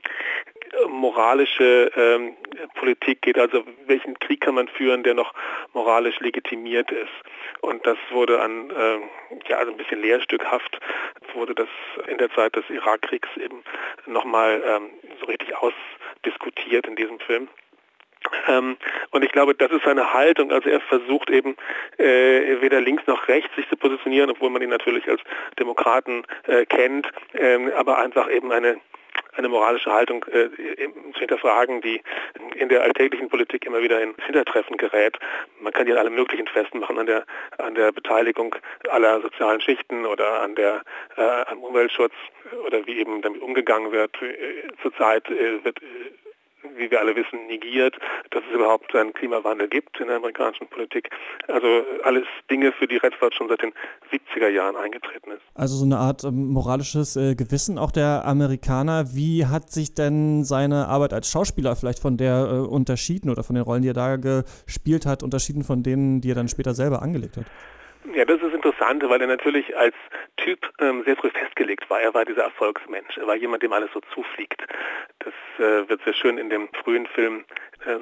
moralische 0.89 1.91
ähm, 1.97 2.37
Politik 2.75 3.23
geht, 3.23 3.39
also 3.39 3.65
welchen 3.87 4.19
Krieg 4.19 4.41
kann 4.41 4.55
man 4.55 4.69
führen, 4.69 5.03
der 5.03 5.15
noch 5.15 5.33
moralisch 5.73 6.19
legitimiert 6.21 6.91
ist. 6.91 7.13
Und 7.61 7.87
das 7.87 7.97
wurde 8.11 8.41
an, 8.41 8.71
äh, 8.71 8.99
ja, 9.49 9.59
also 9.59 9.73
ein 9.73 9.77
bisschen 9.77 10.01
lehrstückhaft, 10.01 10.81
wurde 11.35 11.55
das 11.55 11.69
in 12.09 12.19
der 12.19 12.31
Zeit 12.33 12.57
des 12.57 12.69
Irakkriegs 12.71 13.29
eben 13.37 13.63
nochmal 14.07 14.63
ähm, 14.67 14.91
so 15.21 15.27
richtig 15.27 15.55
ausdiskutiert 15.57 16.87
in 16.87 16.97
diesem 16.97 17.19
Film. 17.21 17.49
Ähm, 18.49 18.77
und 19.11 19.25
ich 19.25 19.33
glaube, 19.33 19.55
das 19.55 19.71
ist 19.71 19.85
seine 19.85 20.13
Haltung. 20.13 20.51
Also 20.53 20.69
er 20.69 20.81
versucht 20.81 21.31
eben 21.31 21.57
äh, 21.99 22.61
weder 22.61 22.81
links 22.81 23.07
noch 23.07 23.29
rechts 23.29 23.55
sich 23.57 23.69
zu 23.69 23.77
positionieren, 23.77 24.31
obwohl 24.31 24.51
man 24.51 24.63
ihn 24.63 24.71
natürlich 24.71 25.09
als 25.09 25.21
Demokraten 25.59 26.25
äh, 26.47 26.67
kennt, 26.67 27.09
ähm, 27.35 27.71
aber 27.77 27.99
einfach 27.99 28.31
eben 28.31 28.53
eine 28.53 28.81
eine 29.37 29.49
moralische 29.49 29.93
Haltung 29.93 30.25
äh, 30.27 30.49
zu 31.13 31.19
hinterfragen, 31.19 31.81
die 31.81 32.01
in 32.57 32.69
der 32.69 32.83
alltäglichen 32.83 33.29
Politik 33.29 33.67
immer 33.67 33.83
wieder 33.83 34.01
in 34.03 34.15
Hintertreffen 34.25 34.77
gerät. 34.77 35.19
Man 35.61 35.73
kann 35.73 35.87
die 35.87 35.93
an 35.93 35.99
allem 35.99 36.15
Möglichen 36.15 36.47
festmachen, 36.49 36.99
an 36.99 37.07
der, 37.07 37.25
an 37.59 37.75
der 37.75 37.93
Beteiligung 37.93 38.55
aller 38.89 39.21
sozialen 39.21 39.61
Schichten 39.61 40.07
oder 40.07 40.43
an 40.43 40.55
der, 40.55 40.83
äh, 41.17 41.23
am 41.47 41.59
Umweltschutz 41.59 42.15
oder 42.67 42.87
wie 42.87 42.99
eben 42.99 43.23
damit 43.23 43.43
umgegangen 43.43 43.93
wird. 43.93 44.21
Äh, 44.23 44.69
zurzeit 44.83 45.29
äh, 45.31 45.65
wird 45.65 45.83
äh, 45.83 45.87
wie 46.77 46.91
wir 46.91 47.01
alle 47.01 47.15
wissen, 47.17 47.47
negiert, 47.47 47.97
dass 48.31 48.43
es 48.49 48.55
überhaupt 48.55 48.95
einen 48.95 49.13
Klimawandel 49.13 49.69
gibt 49.69 49.99
in 50.01 50.09
der 50.09 50.17
amerikanischen 50.17 50.69
Politik. 50.69 51.11
Also 51.49 51.85
alles 52.03 52.25
Dinge, 52.51 52.73
für 52.73 52.87
die 52.87 52.97
Redford 52.97 53.35
schon 53.35 53.49
seit 53.49 53.63
den 53.63 53.73
70er 54.13 54.49
Jahren 54.49 54.77
eingetreten 54.77 55.31
ist. 55.33 55.43
Also 55.55 55.77
so 55.77 55.85
eine 55.85 55.99
Art 55.99 56.25
ähm, 56.25 56.49
moralisches 56.49 57.17
äh, 57.17 57.35
Gewissen 57.35 57.79
auch 57.79 57.91
der 57.91 58.25
Amerikaner. 58.25 59.15
Wie 59.15 59.47
hat 59.47 59.71
sich 59.71 59.95
denn 59.95 60.45
seine 60.45 60.89
Arbeit 60.89 61.13
als 61.13 61.31
Schauspieler 61.31 61.77
vielleicht 61.77 62.01
von 62.01 62.17
der 62.17 62.49
äh, 62.51 62.59
unterschieden 62.67 63.31
oder 63.31 63.43
von 63.43 63.55
den 63.55 63.65
Rollen, 63.65 63.83
die 63.83 63.89
er 63.89 63.95
da 63.95 64.17
gespielt 64.17 65.07
hat, 65.07 65.23
unterschieden 65.23 65.65
von 65.65 65.83
denen, 65.83 66.21
die 66.21 66.31
er 66.31 66.35
dann 66.35 66.49
später 66.49 66.75
selber 66.75 67.03
angelegt 67.03 67.37
hat? 67.37 67.47
Ja, 68.15 68.25
das 68.25 68.41
ist 68.41 68.55
interessant, 68.55 69.03
weil 69.09 69.21
er 69.21 69.27
natürlich 69.27 69.77
als 69.77 69.95
Typ 70.37 70.71
ähm, 70.81 71.03
sehr 71.05 71.17
früh 71.17 71.31
festgelegt 71.31 71.91
war. 71.91 72.01
Er 72.01 72.15
war 72.15 72.25
dieser 72.25 72.45
Erfolgsmensch. 72.45 73.17
Er 73.17 73.27
war 73.27 73.35
jemand, 73.35 73.63
dem 73.63 73.73
alles 73.73 73.91
so 73.93 74.01
zufliegt. 74.15 74.63
Das 75.19 75.35
äh, 75.59 75.89
wird 75.89 76.03
sehr 76.05 76.15
schön 76.15 76.39
in 76.39 76.49
dem 76.49 76.69
frühen 76.85 77.07
Film 77.07 77.45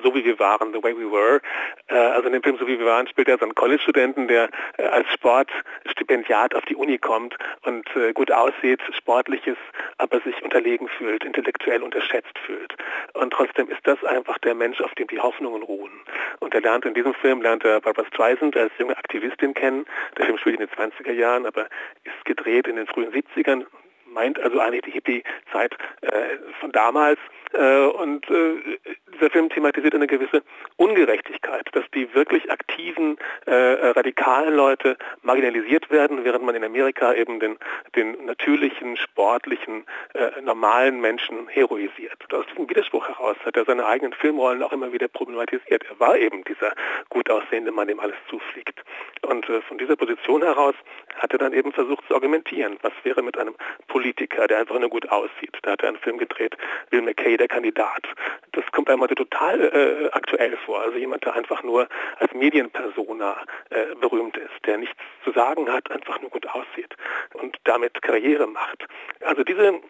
So 0.03 0.15
wie 0.15 0.25
wir 0.25 0.39
waren, 0.39 0.73
The 0.73 0.83
Way 0.83 0.97
We 0.97 1.11
Were. 1.11 1.41
Äh, 1.89 1.95
also 1.95 2.27
in 2.27 2.33
dem 2.33 2.43
Film 2.43 2.57
So 2.59 2.67
wie 2.67 2.79
wir 2.79 2.87
waren 2.87 3.07
spielt 3.07 3.29
er 3.29 3.39
so 3.39 3.45
einen 3.45 3.55
College-Studenten, 3.55 4.29
der 4.29 4.49
äh, 4.79 4.85
als 4.85 5.07
Sportstipendiat 5.13 6.55
auf 6.55 6.65
die 6.65 6.77
Uni 6.77 6.99
kommt 6.99 7.37
und 7.63 7.85
äh, 7.97 8.13
gut 8.13 8.31
aussieht, 8.31 8.81
sportlich 8.97 9.47
ist, 9.47 9.59
aber 9.99 10.21
sich 10.21 10.43
unterlegen 10.43 10.89
fühlt, 10.89 11.25
intellektuell 11.25 11.83
unterschätzt 11.83 12.39
fühlt. 12.47 12.75
Und 13.15 13.33
trotzdem 13.33 13.69
ist 13.69 13.81
das 13.85 14.03
einfach 14.05 14.39
der 14.39 14.55
Mensch, 14.55 14.81
auf 14.81 14.95
dem 14.95 15.07
die 15.09 15.21
Hoffnungen 15.21 15.63
ruhen. 15.63 15.93
Und 16.41 16.55
er 16.55 16.61
lernt 16.61 16.85
in 16.85 16.95
diesem 16.95 17.15
Film, 17.15 17.43
lernt 17.43 17.65
er 17.65 17.81
Barbara 17.81 18.07
Streisand 18.07 18.57
als 18.57 18.73
junge 18.79 18.97
Aktivistin 18.97 19.55
kennen. 19.55 19.87
Der 20.17 20.27
Film 20.27 20.39
spielt 20.39 20.61
in 20.61 20.67
den 20.67 20.77
20er 20.77 21.13
Jahren, 21.13 21.47
aber 21.47 21.67
ist 22.05 22.25
gedreht 22.25 22.67
in 22.67 22.77
den 22.77 22.87
frühen 22.87 23.13
70ern, 23.13 23.67
meint 24.07 24.39
also 24.41 24.61
eigentlich 24.61 24.83
die 24.83 24.93
Hippie-Zeit 24.93 25.77
äh, 26.03 26.37
von 26.61 26.73
damals 26.73 27.19
Äh, 27.19 27.44
und 27.59 28.29
äh, 28.31 28.79
dieser 29.15 29.31
Film 29.31 29.49
thematisiert 29.49 29.95
eine 29.95 30.07
gewisse 30.07 30.43
Ungerechtigkeit, 30.77 31.69
dass 31.73 31.85
die 31.95 32.13
wirklich 32.15 32.51
aktiven, 32.51 33.17
äh, 33.47 33.53
radikalen 33.53 34.55
Leute 34.55 34.97
marginalisiert 35.23 35.91
werden, 35.91 36.25
während 36.25 36.45
man 36.45 36.55
in 36.55 36.65
Amerika 36.65 37.15
eben 37.15 37.39
den, 37.41 37.57
den 37.95 38.25
natürlichen, 38.27 38.97
sportlichen, 38.97 39.85
äh, 40.15 40.41
normalen 40.43 41.01
Menschen 41.01 41.49
heroisiert. 41.49 42.19
aus 42.33 42.47
diesem 42.47 42.69
Widerspruch 42.69 43.09
heraus 43.09 43.37
hat 43.45 43.57
er 43.57 43.65
seine 43.65 43.87
eigenen 43.87 44.13
Filmrollen 44.15 44.63
auch 44.63 44.73
immer 44.73 44.93
wieder 44.93 45.09
problematisiert. 45.09 45.85
Er 45.89 46.01
war 46.01 46.17
eben 46.17 46.43
dieser 46.45 46.73
gut 47.09 47.31
aussehende 47.31 47.73
Mann, 47.73 47.89
dem 47.89 48.01
alles 48.01 48.17
zufliegt. 48.29 48.83
Und 49.23 49.49
äh, 49.49 49.61
von 49.63 49.79
dieser 49.79 49.97
Position 49.97 50.43
heraus 50.43 50.75
hat 51.17 51.33
er 51.33 51.39
dann 51.39 51.53
eben 51.53 51.73
versucht 51.73 52.07
zu 52.09 52.15
argumentieren, 52.15 52.79
was 52.83 52.93
wäre 53.05 53.23
mit 53.23 53.39
einem 53.39 53.55
Politiker, 53.87 54.47
der 54.49 54.59
einfach 54.59 54.79
nur 54.79 54.91
gut 54.91 55.09
aussieht. 55.11 55.57
Da 55.63 55.73
hat 55.73 55.83
er 55.83 55.89
einen 55.89 55.99
Film 55.99 56.19
gedreht, 56.19 56.57
Bill 56.91 57.03
McKay, 57.03 57.37
der 57.45 57.49
Kandidat. 57.49 58.07
Das 58.53 58.65
kommt 58.73 58.89
einem 58.89 59.03
heute 59.03 59.15
total 59.15 59.61
äh, 59.61 60.11
aktuell 60.13 60.57
vor. 60.65 60.81
Also 60.81 60.97
jemand, 60.97 61.25
der 61.25 61.35
einfach 61.35 61.63
nur 61.63 61.89
als 62.19 62.33
Medienpersona 62.33 63.37
äh, 63.71 63.95
berühmt 64.01 64.37
ist, 64.37 64.67
der 64.67 64.79
nichts 64.79 64.97
zu 65.25 65.33
sagen 65.33 65.71
hat, 65.71 65.91
einfach 65.91 66.21
nur 66.21 66.31
gut 66.31 66.47
aussieht 66.47 66.97
und 67.35 67.57
damit 67.65 68.01
Karriere 68.01 68.47
macht. 68.47 68.87
Also 69.21 69.45
diese, 69.45 69.81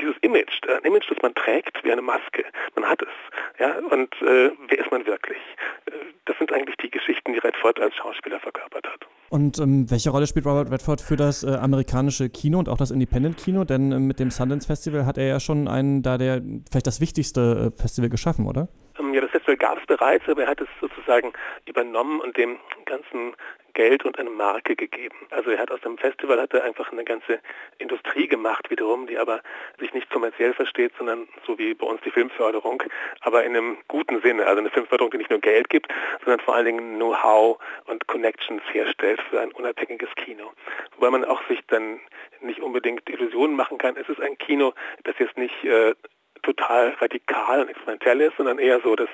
dieses 0.00 0.16
Image, 0.22 0.68
ein 0.68 0.82
Image, 0.84 1.08
das 1.08 1.18
man 1.22 1.34
trägt 1.34 1.84
wie 1.84 1.92
eine 1.92 2.02
Maske, 2.02 2.44
man 2.74 2.88
hat 2.88 3.02
es. 3.02 3.60
Ja, 3.60 3.76
und 3.90 4.12
äh, 4.22 4.50
wer 4.68 4.78
ist 4.78 4.90
man 4.90 5.06
wirklich? 5.06 5.38
Äh, 5.86 5.92
das 6.24 6.36
sind 6.38 6.52
eigentlich 6.52 6.76
die 6.78 6.90
Geschichten, 6.90 7.32
die 7.32 7.38
Redford 7.38 7.78
als 7.80 7.94
Schauspieler 7.94 8.40
verkörpert 8.40 8.86
hat. 8.88 9.06
Und 9.30 9.58
ähm, 9.58 9.90
welche 9.90 10.10
Rolle 10.10 10.26
spielt 10.26 10.46
Robert 10.46 10.70
Redford 10.70 11.00
für 11.00 11.16
das 11.16 11.42
äh, 11.42 11.50
amerikanische 11.50 12.30
Kino 12.30 12.58
und 12.58 12.68
auch 12.68 12.78
das 12.78 12.90
Independent-Kino? 12.90 13.64
Denn 13.64 13.92
äh, 13.92 13.98
mit 13.98 14.20
dem 14.20 14.30
Sundance 14.30 14.66
Festival 14.66 15.04
hat 15.04 15.18
er 15.18 15.26
ja 15.26 15.40
schon 15.40 15.68
einen, 15.68 16.02
da 16.02 16.16
der 16.16 16.42
vielleicht 16.70 16.86
das 16.86 17.00
wichtigste 17.00 17.72
äh, 17.74 17.78
Festival 17.78 18.08
geschaffen, 18.08 18.46
oder? 18.46 18.68
Ähm, 18.98 19.14
ja, 19.14 19.20
das 19.20 19.30
Festival 19.30 19.56
gab 19.56 19.78
es 19.78 19.86
bereits, 19.86 20.28
aber 20.28 20.42
er 20.42 20.48
hat 20.48 20.60
es 20.60 20.68
sozusagen 20.80 21.32
übernommen 21.66 22.20
und 22.20 22.36
dem 22.36 22.58
ganzen 22.84 23.34
Geld 23.78 24.04
und 24.04 24.18
eine 24.18 24.30
Marke 24.30 24.74
gegeben. 24.74 25.16
Also 25.30 25.50
er 25.50 25.58
hat 25.60 25.70
aus 25.70 25.80
dem 25.82 25.98
Festival 25.98 26.40
hat 26.40 26.52
er 26.52 26.64
einfach 26.64 26.90
eine 26.90 27.04
ganze 27.04 27.38
Industrie 27.78 28.26
gemacht 28.26 28.70
wiederum, 28.70 29.06
die 29.06 29.18
aber 29.18 29.40
sich 29.78 29.94
nicht 29.94 30.10
kommerziell 30.10 30.52
versteht, 30.52 30.92
sondern 30.98 31.28
so 31.46 31.58
wie 31.58 31.74
bei 31.74 31.86
uns 31.86 32.00
die 32.00 32.10
Filmförderung, 32.10 32.82
aber 33.20 33.44
in 33.44 33.56
einem 33.56 33.78
guten 33.86 34.20
Sinne. 34.20 34.46
Also 34.46 34.58
eine 34.58 34.70
Filmförderung, 34.70 35.12
die 35.12 35.18
nicht 35.18 35.30
nur 35.30 35.38
Geld 35.38 35.70
gibt, 35.70 35.92
sondern 36.24 36.40
vor 36.40 36.56
allen 36.56 36.64
Dingen 36.64 36.96
Know-how 36.96 37.58
und 37.86 38.06
Connections 38.08 38.62
herstellt 38.72 39.20
für 39.30 39.40
ein 39.40 39.52
unabhängiges 39.52 40.10
Kino. 40.16 40.52
Wobei 40.96 41.10
man 41.10 41.24
auch 41.24 41.46
sich 41.46 41.60
dann 41.68 42.00
nicht 42.40 42.60
unbedingt 42.60 43.08
Illusionen 43.08 43.54
machen 43.54 43.78
kann. 43.78 43.96
Es 43.96 44.08
ist 44.08 44.20
ein 44.20 44.36
Kino, 44.38 44.74
das 45.04 45.14
jetzt 45.20 45.36
nicht 45.36 45.64
äh, 45.64 45.94
total 46.42 46.94
radikal 47.00 47.60
und 47.60 47.68
experimentell 47.68 48.20
ist, 48.20 48.36
sondern 48.36 48.58
eher 48.58 48.80
so 48.80 48.96
das, 48.96 49.08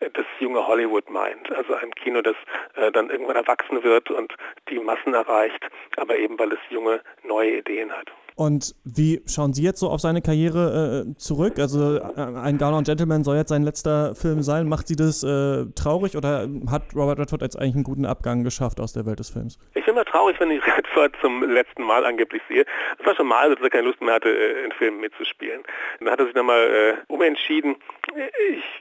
das 0.00 0.26
junge 0.38 0.66
Hollywood 0.66 1.08
meint. 1.10 1.50
Also 1.52 1.74
ein 1.74 1.90
Kino, 1.92 2.22
das 2.22 2.36
äh, 2.76 2.90
dann 2.92 3.10
irgendwann 3.10 3.36
erwachsen 3.36 3.82
wird 3.82 4.10
und 4.10 4.34
die 4.68 4.78
Massen 4.78 5.14
erreicht, 5.14 5.66
aber 5.96 6.16
eben 6.16 6.38
weil 6.38 6.52
es 6.52 6.60
junge, 6.70 7.00
neue 7.22 7.58
Ideen 7.58 7.92
hat. 7.92 8.10
Und 8.38 8.76
wie 8.84 9.20
schauen 9.26 9.52
Sie 9.52 9.64
jetzt 9.64 9.80
so 9.80 9.88
auf 9.88 9.98
seine 9.98 10.22
Karriere 10.22 11.08
äh, 11.08 11.16
zurück? 11.16 11.58
Also 11.58 11.96
äh, 11.96 12.02
ein 12.40 12.56
Gauner 12.56 12.78
und 12.78 12.86
Gentleman 12.86 13.24
soll 13.24 13.36
jetzt 13.36 13.48
sein 13.48 13.64
letzter 13.64 14.14
Film 14.14 14.42
sein. 14.42 14.68
Macht 14.68 14.86
Sie 14.86 14.94
das 14.94 15.24
äh, 15.24 15.64
traurig 15.74 16.16
oder 16.16 16.46
hat 16.70 16.82
Robert 16.94 17.18
Redford 17.18 17.42
jetzt 17.42 17.56
eigentlich 17.58 17.74
einen 17.74 17.82
guten 17.82 18.06
Abgang 18.06 18.44
geschafft 18.44 18.78
aus 18.78 18.92
der 18.92 19.06
Welt 19.06 19.18
des 19.18 19.30
Films? 19.30 19.58
Ich 19.74 19.84
bin 19.84 19.94
immer 19.94 20.04
traurig, 20.04 20.38
wenn 20.38 20.52
ich 20.52 20.64
Redford 20.78 21.16
zum 21.20 21.42
letzten 21.50 21.82
Mal 21.82 22.06
angeblich 22.06 22.40
sehe. 22.48 22.64
Es 23.00 23.04
war 23.04 23.16
schon 23.16 23.26
mal, 23.26 23.52
dass 23.52 23.60
er 23.60 23.70
keine 23.70 23.88
Lust 23.88 24.00
mehr 24.00 24.14
hatte, 24.14 24.28
äh, 24.28 24.66
in 24.66 24.70
Filmen 24.70 25.00
mitzuspielen. 25.00 25.64
Dann 25.98 26.08
hat 26.08 26.20
er 26.20 26.26
sich 26.26 26.34
nochmal 26.36 26.60
äh, 27.08 27.12
umentschieden. 27.12 27.74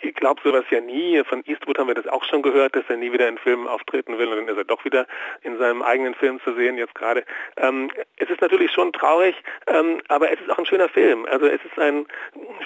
Ich 0.04 0.14
glaube 0.14 0.40
sowas 0.44 0.66
ja 0.70 0.82
nie. 0.82 1.24
Von 1.24 1.44
Eastwood 1.46 1.80
haben 1.80 1.88
wir 1.88 1.96
das 1.96 2.08
auch 2.08 2.24
schon 2.26 2.44
gehört, 2.44 2.76
dass 2.76 2.84
er 2.90 2.98
nie 2.98 3.12
wieder 3.12 3.28
in 3.28 3.40
Filmen 3.40 3.68
auftreten 3.68 4.20
will 4.20 4.28
und 4.28 4.38
dann 4.38 4.48
ist 4.50 4.58
er 4.58 4.66
doch 4.66 4.86
wieder 4.86 5.08
in 5.42 5.58
seinem 5.58 5.82
eigenen 5.82 6.14
Film 6.14 6.40
zu 6.44 6.54
sehen 6.54 6.78
jetzt 6.78 6.94
gerade. 6.94 7.26
Ähm, 7.58 7.90
es 8.18 8.30
ist 8.30 8.42
natürlich 8.42 8.72
schon 8.72 8.94
traurig, 8.94 9.36
ähm, 9.68 10.02
aber 10.08 10.32
es 10.32 10.40
ist 10.40 10.50
auch 10.50 10.58
ein 10.58 10.66
schöner 10.66 10.90
Film. 10.90 11.26
Also 11.26 11.48
es 11.48 11.64
ist 11.64 11.80
ein 11.80 12.06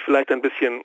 vielleicht 0.04 0.30
ein 0.30 0.42
bisschen 0.42 0.84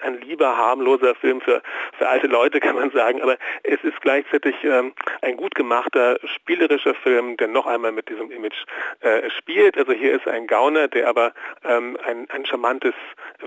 ein 0.00 0.20
lieber, 0.20 0.56
harmloser 0.56 1.14
Film 1.14 1.40
für, 1.40 1.62
für 1.98 2.08
alte 2.08 2.26
Leute, 2.26 2.60
kann 2.60 2.76
man 2.76 2.90
sagen. 2.90 3.22
Aber 3.22 3.36
es 3.62 3.82
ist 3.82 4.00
gleichzeitig 4.00 4.54
ähm, 4.64 4.92
ein 5.22 5.36
gut 5.36 5.54
gemachter, 5.54 6.18
spielerischer 6.24 6.94
Film, 6.94 7.36
der 7.36 7.48
noch 7.48 7.66
einmal 7.66 7.92
mit 7.92 8.08
diesem 8.08 8.30
Image 8.30 8.64
äh, 9.00 9.28
spielt. 9.30 9.76
Also 9.76 9.92
hier 9.92 10.14
ist 10.14 10.26
ein 10.26 10.46
Gauner, 10.46 10.88
der 10.88 11.08
aber 11.08 11.32
ähm, 11.64 11.98
ein, 12.04 12.28
ein 12.30 12.46
charmantes 12.46 12.94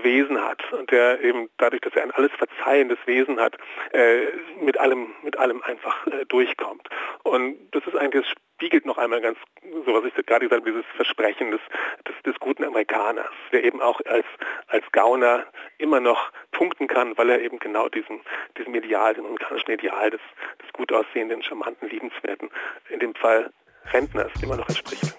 Wesen 0.02 0.42
hat 0.42 0.60
und 0.72 0.90
der 0.90 1.20
eben 1.22 1.48
dadurch, 1.58 1.82
dass 1.82 1.94
er 1.94 2.02
ein 2.02 2.10
alles 2.12 2.30
verzeihendes 2.32 2.98
Wesen 3.06 3.40
hat, 3.40 3.56
äh, 3.92 4.26
mit 4.60 4.78
allem, 4.78 5.12
mit 5.22 5.38
allem 5.38 5.62
einfach 5.62 6.06
äh, 6.06 6.24
durchkommt. 6.26 6.88
Und 7.22 7.56
das 7.72 7.86
ist 7.86 7.96
eigentlich 7.96 8.24
das 8.24 8.34
spiegelt 8.60 8.84
noch 8.84 8.98
einmal 8.98 9.22
ganz, 9.22 9.38
so 9.86 9.94
was 9.94 10.04
ich 10.04 10.14
gerade 10.26 10.46
gesagt 10.46 10.60
habe, 10.60 10.70
dieses 10.70 10.84
Versprechen 10.94 11.50
des, 11.50 11.60
des, 12.06 12.14
des 12.26 12.38
guten 12.40 12.62
Amerikaners, 12.62 13.30
der 13.52 13.64
eben 13.64 13.80
auch 13.80 13.98
als, 14.04 14.26
als 14.66 14.84
Gauner 14.92 15.46
immer 15.78 15.98
noch 15.98 16.30
punkten 16.52 16.86
kann, 16.86 17.16
weil 17.16 17.30
er 17.30 17.40
eben 17.40 17.58
genau 17.58 17.88
diesem, 17.88 18.20
diesem 18.58 18.74
Ideal, 18.74 19.14
dem 19.14 19.24
amerikanischen 19.24 19.70
Ideal 19.70 20.10
des, 20.10 20.20
des 20.62 20.70
gut 20.74 20.92
aussehenden, 20.92 21.42
charmanten, 21.42 21.88
liebenswerten, 21.88 22.50
in 22.90 23.00
dem 23.00 23.14
Fall 23.14 23.50
Rentners, 23.92 24.30
immer 24.42 24.56
noch 24.56 24.68
entspricht. 24.68 25.14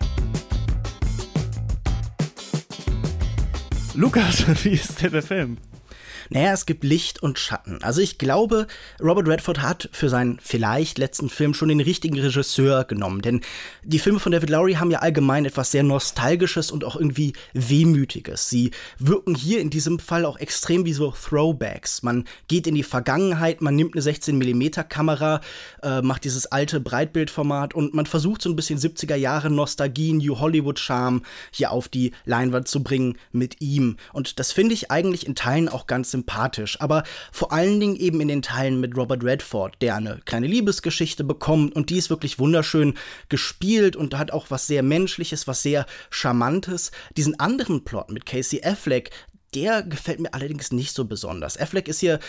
Lukas, 3.95 4.45
wie 4.63 4.73
ist 4.73 5.01
denn 5.01 5.13
der 5.13 5.23
Film? 5.23 5.57
Naja, 6.33 6.53
es 6.53 6.65
gibt 6.65 6.85
Licht 6.85 7.21
und 7.21 7.39
Schatten. 7.39 7.79
Also 7.83 7.99
ich 7.99 8.17
glaube, 8.17 8.65
Robert 9.01 9.27
Redford 9.27 9.61
hat 9.61 9.89
für 9.91 10.07
seinen 10.07 10.39
vielleicht 10.41 10.97
letzten 10.97 11.29
Film 11.29 11.53
schon 11.53 11.67
den 11.67 11.81
richtigen 11.81 12.17
Regisseur 12.17 12.85
genommen. 12.85 13.21
Denn 13.21 13.41
die 13.83 13.99
Filme 13.99 14.21
von 14.21 14.31
David 14.31 14.49
Lowry 14.49 14.75
haben 14.75 14.91
ja 14.91 14.99
allgemein 14.99 15.43
etwas 15.43 15.71
sehr 15.71 15.83
Nostalgisches 15.83 16.71
und 16.71 16.85
auch 16.85 16.95
irgendwie 16.95 17.33
Wehmütiges. 17.51 18.49
Sie 18.49 18.71
wirken 18.97 19.35
hier 19.35 19.59
in 19.59 19.69
diesem 19.69 19.99
Fall 19.99 20.23
auch 20.23 20.39
extrem 20.39 20.85
wie 20.85 20.93
so 20.93 21.11
Throwbacks. 21.11 22.01
Man 22.01 22.23
geht 22.47 22.65
in 22.65 22.75
die 22.75 22.83
Vergangenheit, 22.83 23.59
man 23.59 23.75
nimmt 23.75 23.93
eine 23.93 24.01
16mm 24.01 24.83
Kamera, 24.83 25.41
äh, 25.83 26.01
macht 26.01 26.23
dieses 26.23 26.45
alte 26.45 26.79
Breitbildformat 26.79 27.73
und 27.73 27.93
man 27.93 28.05
versucht 28.05 28.41
so 28.41 28.49
ein 28.49 28.55
bisschen 28.55 28.79
70er 28.79 29.15
Jahre 29.15 29.49
Nostalgie, 29.49 30.13
New 30.13 30.39
Hollywood 30.39 30.79
Charme 30.79 31.23
hier 31.51 31.71
auf 31.71 31.89
die 31.89 32.13
Leinwand 32.23 32.69
zu 32.69 32.83
bringen 32.83 33.17
mit 33.33 33.59
ihm. 33.59 33.97
Und 34.13 34.39
das 34.39 34.53
finde 34.53 34.73
ich 34.75 34.91
eigentlich 34.91 35.27
in 35.27 35.35
Teilen 35.35 35.67
auch 35.67 35.87
ganz 35.87 36.20
sympathisch 36.21 36.79
aber 36.79 37.03
vor 37.31 37.51
allen 37.51 37.79
Dingen 37.79 37.95
eben 37.95 38.21
in 38.21 38.27
den 38.27 38.41
Teilen 38.41 38.79
mit 38.79 38.95
Robert 38.95 39.23
Redford, 39.23 39.75
der 39.81 39.95
eine 39.95 40.19
kleine 40.25 40.47
Liebesgeschichte 40.47 41.23
bekommt 41.23 41.75
und 41.75 41.89
die 41.89 41.97
ist 41.97 42.09
wirklich 42.09 42.37
wunderschön 42.37 42.93
gespielt 43.29 43.95
und 43.95 44.17
hat 44.17 44.31
auch 44.31 44.47
was 44.49 44.67
sehr 44.67 44.83
Menschliches, 44.83 45.47
was 45.47 45.63
sehr 45.63 45.85
Charmantes. 46.09 46.91
Diesen 47.17 47.39
anderen 47.39 47.83
Plot 47.83 48.11
mit 48.11 48.25
Casey 48.25 48.61
Affleck, 48.63 49.09
der 49.53 49.83
gefällt 49.83 50.19
mir 50.19 50.33
allerdings 50.33 50.71
nicht 50.71 50.93
so 50.93 51.05
besonders. 51.05 51.57
Affleck 51.57 51.87
ist 51.87 51.99
hier 51.99 52.15
äh, 52.15 52.19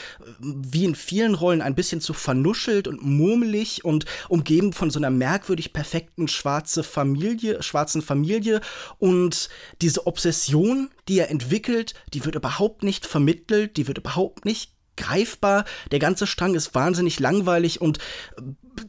wie 0.41 0.85
in 0.85 0.95
vielen 0.95 1.35
Rollen 1.35 1.63
ein 1.63 1.75
bisschen 1.75 2.01
zu 2.01 2.13
vernuschelt 2.13 2.89
und 2.89 3.03
murmelig 3.03 3.85
und 3.85 4.05
umgeben 4.29 4.73
von 4.73 4.91
so 4.91 4.99
einer 4.99 5.11
merkwürdig 5.11 5.73
perfekten 5.73 6.29
schwarze 6.29 6.83
Familie, 6.83 7.63
schwarzen 7.63 8.03
Familie 8.03 8.61
und 8.99 9.49
diese 9.81 10.07
Obsession, 10.07 10.91
die 11.09 11.19
er 11.19 11.31
entwickelt, 11.31 11.95
die 12.13 12.25
wird 12.25 12.35
überhaupt 12.35 12.83
nicht 12.83 13.07
vermittelt, 13.07 13.77
die 13.77 13.87
wird 13.87 13.99
überhaupt 13.99 14.45
nicht 14.45 14.73
greifbar. 14.97 15.65
Der 15.91 15.99
ganze 15.99 16.27
Strang 16.27 16.55
ist 16.55 16.75
wahnsinnig 16.75 17.19
langweilig 17.21 17.81
und 17.81 17.99
äh, 18.37 18.43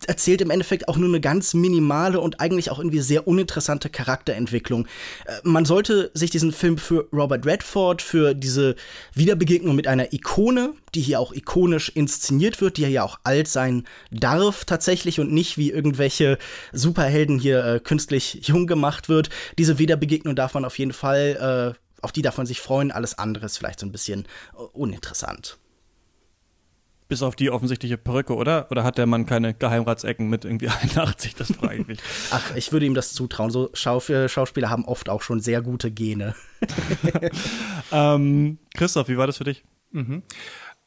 erzählt 0.07 0.41
im 0.41 0.49
Endeffekt 0.49 0.87
auch 0.87 0.97
nur 0.97 1.09
eine 1.09 1.21
ganz 1.21 1.53
minimale 1.53 2.19
und 2.19 2.39
eigentlich 2.39 2.71
auch 2.71 2.79
irgendwie 2.79 2.99
sehr 2.99 3.27
uninteressante 3.27 3.89
Charakterentwicklung. 3.89 4.87
Äh, 5.25 5.39
man 5.43 5.65
sollte 5.65 6.11
sich 6.13 6.29
diesen 6.29 6.51
Film 6.51 6.77
für 6.77 7.07
Robert 7.13 7.45
Redford, 7.45 8.01
für 8.01 8.33
diese 8.33 8.75
Wiederbegegnung 9.13 9.75
mit 9.75 9.87
einer 9.87 10.13
Ikone, 10.13 10.73
die 10.95 11.01
hier 11.01 11.19
auch 11.19 11.33
ikonisch 11.33 11.89
inszeniert 11.89 12.61
wird, 12.61 12.77
die 12.77 12.83
ja 12.83 13.03
auch 13.03 13.19
alt 13.23 13.47
sein 13.47 13.85
darf 14.11 14.65
tatsächlich 14.65 15.19
und 15.19 15.31
nicht 15.31 15.57
wie 15.57 15.71
irgendwelche 15.71 16.37
Superhelden 16.71 17.39
hier 17.39 17.63
äh, 17.65 17.79
künstlich 17.79 18.39
jung 18.43 18.67
gemacht 18.67 19.09
wird. 19.09 19.29
Diese 19.57 19.79
Wiederbegegnung 19.79 20.35
darf 20.35 20.53
man 20.53 20.65
auf 20.65 20.77
jeden 20.77 20.93
Fall, 20.93 21.75
äh, 21.75 22.01
auf 22.01 22.11
die 22.11 22.21
darf 22.21 22.37
man 22.37 22.45
sich 22.45 22.59
freuen. 22.59 22.91
Alles 22.91 23.17
andere 23.17 23.45
ist 23.45 23.57
vielleicht 23.57 23.79
so 23.79 23.85
ein 23.85 23.91
bisschen 23.91 24.23
äh, 24.53 24.61
uninteressant. 24.73 25.57
Bis 27.13 27.21
auf 27.21 27.35
die 27.35 27.51
offensichtliche 27.51 27.95
Perücke, 27.95 28.33
oder? 28.33 28.65
Oder 28.71 28.83
hat 28.83 28.97
der 28.97 29.05
Mann 29.05 29.27
keine 29.27 29.53
Geheimratsecken 29.53 30.31
mit 30.31 30.45
irgendwie 30.45 30.67
81? 30.81 31.35
Das 31.35 31.51
frage 31.51 31.81
ich 31.81 31.87
mich. 31.87 31.99
Ach, 32.31 32.55
ich 32.55 32.71
würde 32.71 32.87
ihm 32.87 32.95
das 32.95 33.13
zutrauen. 33.13 33.51
So 33.51 33.69
Schauf 33.73 34.11
Schauspieler 34.25 34.71
haben 34.71 34.85
oft 34.85 35.09
auch 35.09 35.21
schon 35.21 35.39
sehr 35.39 35.61
gute 35.61 35.91
Gene. 35.91 36.33
ähm, 37.91 38.57
Christoph, 38.73 39.09
wie 39.09 39.17
war 39.19 39.27
das 39.27 39.37
für 39.37 39.43
dich? 39.43 39.63
Mhm. 39.91 40.23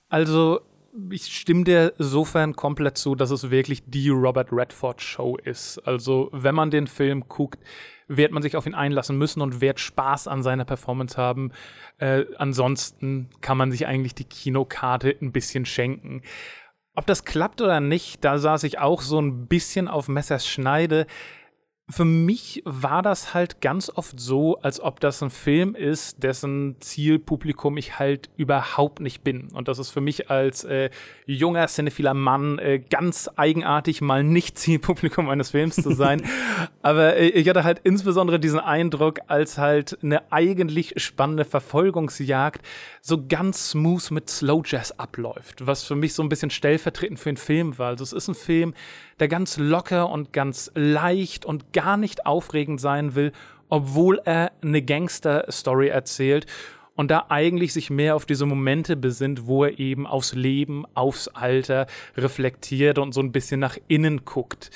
Also 0.09 0.63
ich 1.11 1.27
stimme 1.27 1.63
dir 1.63 1.93
sofern 1.97 2.57
komplett 2.57 2.99
zu, 2.99 3.15
dass 3.15 3.31
es 3.31 3.53
wirklich 3.53 3.85
die 3.87 4.09
Robert 4.09 4.49
Redford 4.51 5.01
Show 5.01 5.37
ist. 5.37 5.79
Also, 5.87 6.29
wenn 6.33 6.57
man 6.57 6.73
den 6.73 6.89
Film 6.89 7.29
guckt, 7.29 7.63
wird 8.09 8.33
man 8.33 8.43
sich 8.43 8.57
auf 8.57 8.67
ihn 8.67 8.75
einlassen 8.75 9.19
müssen 9.19 9.41
und 9.41 9.61
wird 9.61 9.81
Spaß 9.81 10.29
an 10.29 10.43
seiner 10.43 10.65
Performance 10.65 11.17
haben. 11.17 11.53
Äh, 11.99 12.25
ansonsten 12.39 13.31
kann 13.41 13.59
man 13.59 13.71
sich 13.73 13.87
eigentlich 13.87 14.15
die 14.15 14.25
Kinokarte 14.25 15.17
ein 15.21 15.33
bisschen 15.33 15.67
schenken. 15.67 16.23
Ob 16.95 17.07
das 17.07 17.25
klappt 17.25 17.61
oder 17.61 17.81
nicht, 17.81 18.25
da 18.25 18.39
saß 18.39 18.65
ich 18.65 18.79
auch 18.79 19.03
so 19.03 19.21
ein 19.21 19.47
bisschen 19.47 19.89
auf 19.89 20.09
Messers 20.09 20.47
Schneide 20.47 21.07
für 21.89 22.05
mich 22.05 22.63
war 22.65 23.01
das 23.01 23.33
halt 23.33 23.61
ganz 23.61 23.93
oft 23.95 24.19
so, 24.19 24.59
als 24.59 24.81
ob 24.81 24.99
das 24.99 25.23
ein 25.23 25.31
Film 25.31 25.77
ist, 25.77 26.21
dessen 26.21 26.75
Zielpublikum 26.81 27.77
ich 27.77 28.01
halt 28.01 28.29
überhaupt 28.37 28.99
nicht 28.99 29.23
bin. 29.23 29.53
Und 29.53 29.69
das 29.69 29.79
ist 29.79 29.91
für 29.91 30.01
mich 30.01 30.29
als 30.29 30.65
äh, 30.65 30.91
junger, 31.27 31.69
cinephiler 31.69 32.15
Mann 32.15 32.59
äh, 32.59 32.81
ganz 32.81 33.31
eigenartig, 33.37 34.01
mal 34.01 34.25
nicht 34.25 34.59
Zielpublikum 34.59 35.29
eines 35.31 35.51
Films 35.51 35.77
zu 35.77 35.93
sein. 35.93 36.23
Aber 36.83 37.17
äh, 37.17 37.29
ich 37.29 37.49
hatte 37.49 37.63
halt 37.63 37.81
insbesondere 37.85 38.41
diesen 38.41 38.59
Eindruck, 38.59 39.21
als 39.29 39.57
halt 39.57 39.97
eine 40.03 40.33
eigentlich 40.33 40.95
spannende 40.97 41.45
Verfolgungsjagd 41.45 42.67
so 43.01 43.25
ganz 43.29 43.71
smooth 43.71 44.11
mit 44.11 44.29
Slow 44.29 44.63
Jazz 44.67 44.91
abläuft, 44.91 45.65
was 45.65 45.85
für 45.85 45.95
mich 45.95 46.15
so 46.15 46.25
ein 46.25 46.29
bisschen 46.29 46.51
stellvertretend 46.51 47.21
für 47.21 47.31
den 47.31 47.37
Film 47.37 47.79
war. 47.79 47.91
Also 47.91 48.03
es 48.03 48.13
ist 48.13 48.27
ein 48.27 48.35
Film, 48.35 48.75
der 49.21 49.29
ganz 49.29 49.57
locker 49.57 50.11
und 50.11 50.33
ganz 50.33 50.71
leicht 50.75 51.45
und 51.45 51.73
gar 51.77 51.99
nicht 51.99 52.25
aufregend 52.25 52.81
sein 52.81 53.15
will, 53.15 53.33
obwohl 53.69 54.19
er 54.25 54.53
eine 54.63 54.81
Gangster-Story 54.81 55.89
erzählt 55.89 56.47
und 56.95 57.11
da 57.11 57.27
eigentlich 57.29 57.75
sich 57.75 57.91
mehr 57.91 58.17
auf 58.17 58.25
diese 58.25 58.47
Momente 58.47 58.97
besinnt, 58.97 59.47
wo 59.47 59.65
er 59.65 59.79
eben 59.79 60.07
aufs 60.07 60.35
Leben, 60.35 60.85
aufs 60.95 61.29
Alter 61.29 61.87
reflektiert 62.17 62.99
und 62.99 63.13
so 63.13 63.21
ein 63.21 63.31
bisschen 63.31 63.61
nach 63.61 63.77
innen 63.89 64.25
guckt. 64.25 64.71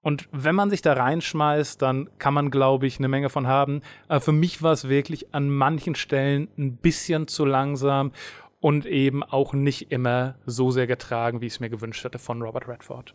Und 0.00 0.26
wenn 0.32 0.54
man 0.54 0.70
sich 0.70 0.80
da 0.80 0.94
reinschmeißt, 0.94 1.82
dann 1.82 2.08
kann 2.18 2.32
man, 2.32 2.50
glaube 2.50 2.86
ich, 2.86 2.98
eine 2.98 3.08
Menge 3.08 3.28
von 3.28 3.46
haben. 3.46 3.82
Aber 4.08 4.20
für 4.22 4.32
mich 4.32 4.62
war 4.62 4.72
es 4.72 4.88
wirklich 4.88 5.34
an 5.34 5.50
manchen 5.50 5.96
Stellen 5.96 6.48
ein 6.56 6.76
bisschen 6.76 7.28
zu 7.28 7.44
langsam 7.44 8.12
und 8.60 8.86
eben 8.86 9.22
auch 9.22 9.52
nicht 9.52 9.92
immer 9.92 10.36
so 10.46 10.70
sehr 10.70 10.86
getragen, 10.86 11.42
wie 11.42 11.46
ich 11.46 11.54
es 11.54 11.60
mir 11.60 11.70
gewünscht 11.70 12.04
hätte 12.04 12.18
von 12.18 12.40
Robert 12.40 12.68
Redford 12.68 13.14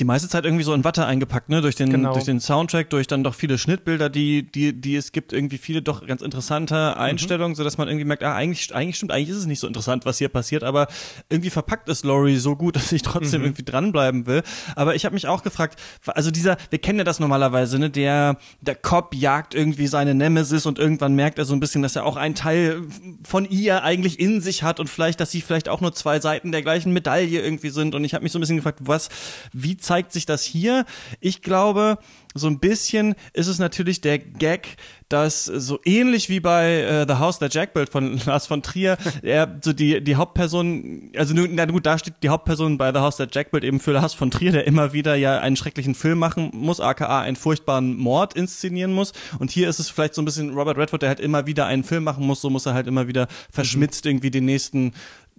die 0.00 0.04
meiste 0.04 0.28
Zeit 0.28 0.44
irgendwie 0.44 0.64
so 0.64 0.72
in 0.72 0.82
Watte 0.82 1.04
eingepackt, 1.04 1.50
ne? 1.50 1.60
Durch 1.60 1.76
den, 1.76 1.90
genau. 1.90 2.14
durch 2.14 2.24
den 2.24 2.40
Soundtrack, 2.40 2.88
durch 2.90 3.06
dann 3.06 3.22
doch 3.22 3.34
viele 3.34 3.58
Schnittbilder, 3.58 4.08
die, 4.08 4.42
die, 4.42 4.72
die 4.72 4.96
es 4.96 5.12
gibt, 5.12 5.32
irgendwie 5.32 5.58
viele 5.58 5.82
doch 5.82 6.06
ganz 6.06 6.22
interessante 6.22 6.96
Einstellungen, 6.96 7.52
mhm. 7.52 7.56
sodass 7.56 7.76
man 7.76 7.86
irgendwie 7.88 8.06
merkt, 8.06 8.22
ah, 8.22 8.34
eigentlich, 8.34 8.74
eigentlich 8.74 8.96
stimmt, 8.96 9.12
eigentlich 9.12 9.28
ist 9.28 9.36
es 9.36 9.46
nicht 9.46 9.60
so 9.60 9.66
interessant, 9.66 10.06
was 10.06 10.18
hier 10.18 10.30
passiert, 10.30 10.64
aber 10.64 10.88
irgendwie 11.28 11.50
verpackt 11.50 11.88
ist 11.88 12.04
Laurie 12.04 12.36
so 12.36 12.56
gut, 12.56 12.76
dass 12.80 12.90
ich 12.92 13.02
trotzdem 13.02 13.42
mhm. 13.42 13.48
irgendwie 13.48 13.62
dranbleiben 13.62 14.26
will. 14.26 14.42
Aber 14.74 14.94
ich 14.94 15.04
habe 15.04 15.14
mich 15.14 15.26
auch 15.26 15.42
gefragt, 15.42 15.78
also 16.06 16.30
dieser, 16.30 16.56
wir 16.70 16.78
kennen 16.78 16.98
ja 16.98 17.04
das 17.04 17.20
normalerweise, 17.20 17.78
ne? 17.78 17.90
Der, 17.90 18.38
der 18.60 18.76
Cop 18.76 19.14
jagt 19.14 19.54
irgendwie 19.54 19.86
seine 19.86 20.14
Nemesis 20.14 20.64
und 20.64 20.78
irgendwann 20.78 21.14
merkt 21.14 21.38
er 21.38 21.44
so 21.44 21.54
ein 21.54 21.60
bisschen, 21.60 21.82
dass 21.82 21.94
er 21.94 22.06
auch 22.06 22.16
einen 22.16 22.34
Teil 22.34 22.82
von 23.22 23.44
ihr 23.44 23.82
eigentlich 23.82 24.18
in 24.18 24.40
sich 24.40 24.62
hat 24.62 24.80
und 24.80 24.88
vielleicht, 24.88 25.20
dass 25.20 25.30
sie 25.30 25.42
vielleicht 25.42 25.68
auch 25.68 25.82
nur 25.82 25.92
zwei 25.92 26.20
Seiten 26.20 26.52
der 26.52 26.62
gleichen 26.62 26.92
Medaille 26.92 27.42
irgendwie 27.42 27.70
sind. 27.70 27.94
Und 27.94 28.04
ich 28.04 28.14
habe 28.14 28.22
mich 28.22 28.32
so 28.32 28.38
ein 28.38 28.40
bisschen 28.40 28.56
gefragt, 28.56 28.78
was, 28.82 29.10
wie 29.52 29.76
zeigt 29.90 30.12
sich 30.12 30.24
das 30.24 30.44
hier? 30.44 30.84
Ich 31.18 31.42
glaube, 31.42 31.98
so 32.32 32.46
ein 32.46 32.60
bisschen 32.60 33.16
ist 33.32 33.48
es 33.48 33.58
natürlich 33.58 34.00
der 34.00 34.20
Gag, 34.20 34.76
dass 35.08 35.46
so 35.46 35.80
ähnlich 35.84 36.28
wie 36.28 36.38
bei 36.38 36.82
äh, 36.82 37.06
The 37.08 37.14
House 37.14 37.40
That 37.40 37.52
Jack 37.52 37.74
Built 37.74 37.88
von 37.88 38.16
Lars 38.24 38.46
von 38.46 38.62
Trier, 38.62 38.98
er 39.22 39.58
so 39.64 39.72
die 39.72 40.00
die 40.00 40.14
Hauptperson, 40.14 41.10
also 41.16 41.34
na 41.34 41.64
gut, 41.64 41.86
da 41.86 41.98
steht 41.98 42.14
die 42.22 42.28
Hauptperson 42.28 42.78
bei 42.78 42.92
The 42.92 43.00
House 43.00 43.16
That 43.16 43.34
Jack 43.34 43.50
Built 43.50 43.64
eben 43.64 43.80
für 43.80 43.90
Lars 43.90 44.14
von 44.14 44.30
Trier, 44.30 44.52
der 44.52 44.64
immer 44.68 44.92
wieder 44.92 45.16
ja 45.16 45.40
einen 45.40 45.56
schrecklichen 45.56 45.96
Film 45.96 46.20
machen 46.20 46.52
muss, 46.54 46.78
aka 46.78 47.22
einen 47.22 47.34
furchtbaren 47.34 47.96
Mord 47.96 48.34
inszenieren 48.34 48.92
muss. 48.92 49.12
Und 49.40 49.50
hier 49.50 49.68
ist 49.68 49.80
es 49.80 49.90
vielleicht 49.90 50.14
so 50.14 50.22
ein 50.22 50.24
bisschen 50.24 50.54
Robert 50.54 50.78
Redford, 50.78 51.02
der 51.02 51.08
halt 51.08 51.20
immer 51.20 51.46
wieder 51.46 51.66
einen 51.66 51.82
Film 51.82 52.04
machen 52.04 52.24
muss, 52.24 52.40
so 52.40 52.48
muss 52.48 52.64
er 52.64 52.74
halt 52.74 52.86
immer 52.86 53.08
wieder 53.08 53.26
verschmitzt 53.50 54.04
mhm. 54.04 54.10
irgendwie 54.12 54.30
den 54.30 54.44
nächsten 54.44 54.92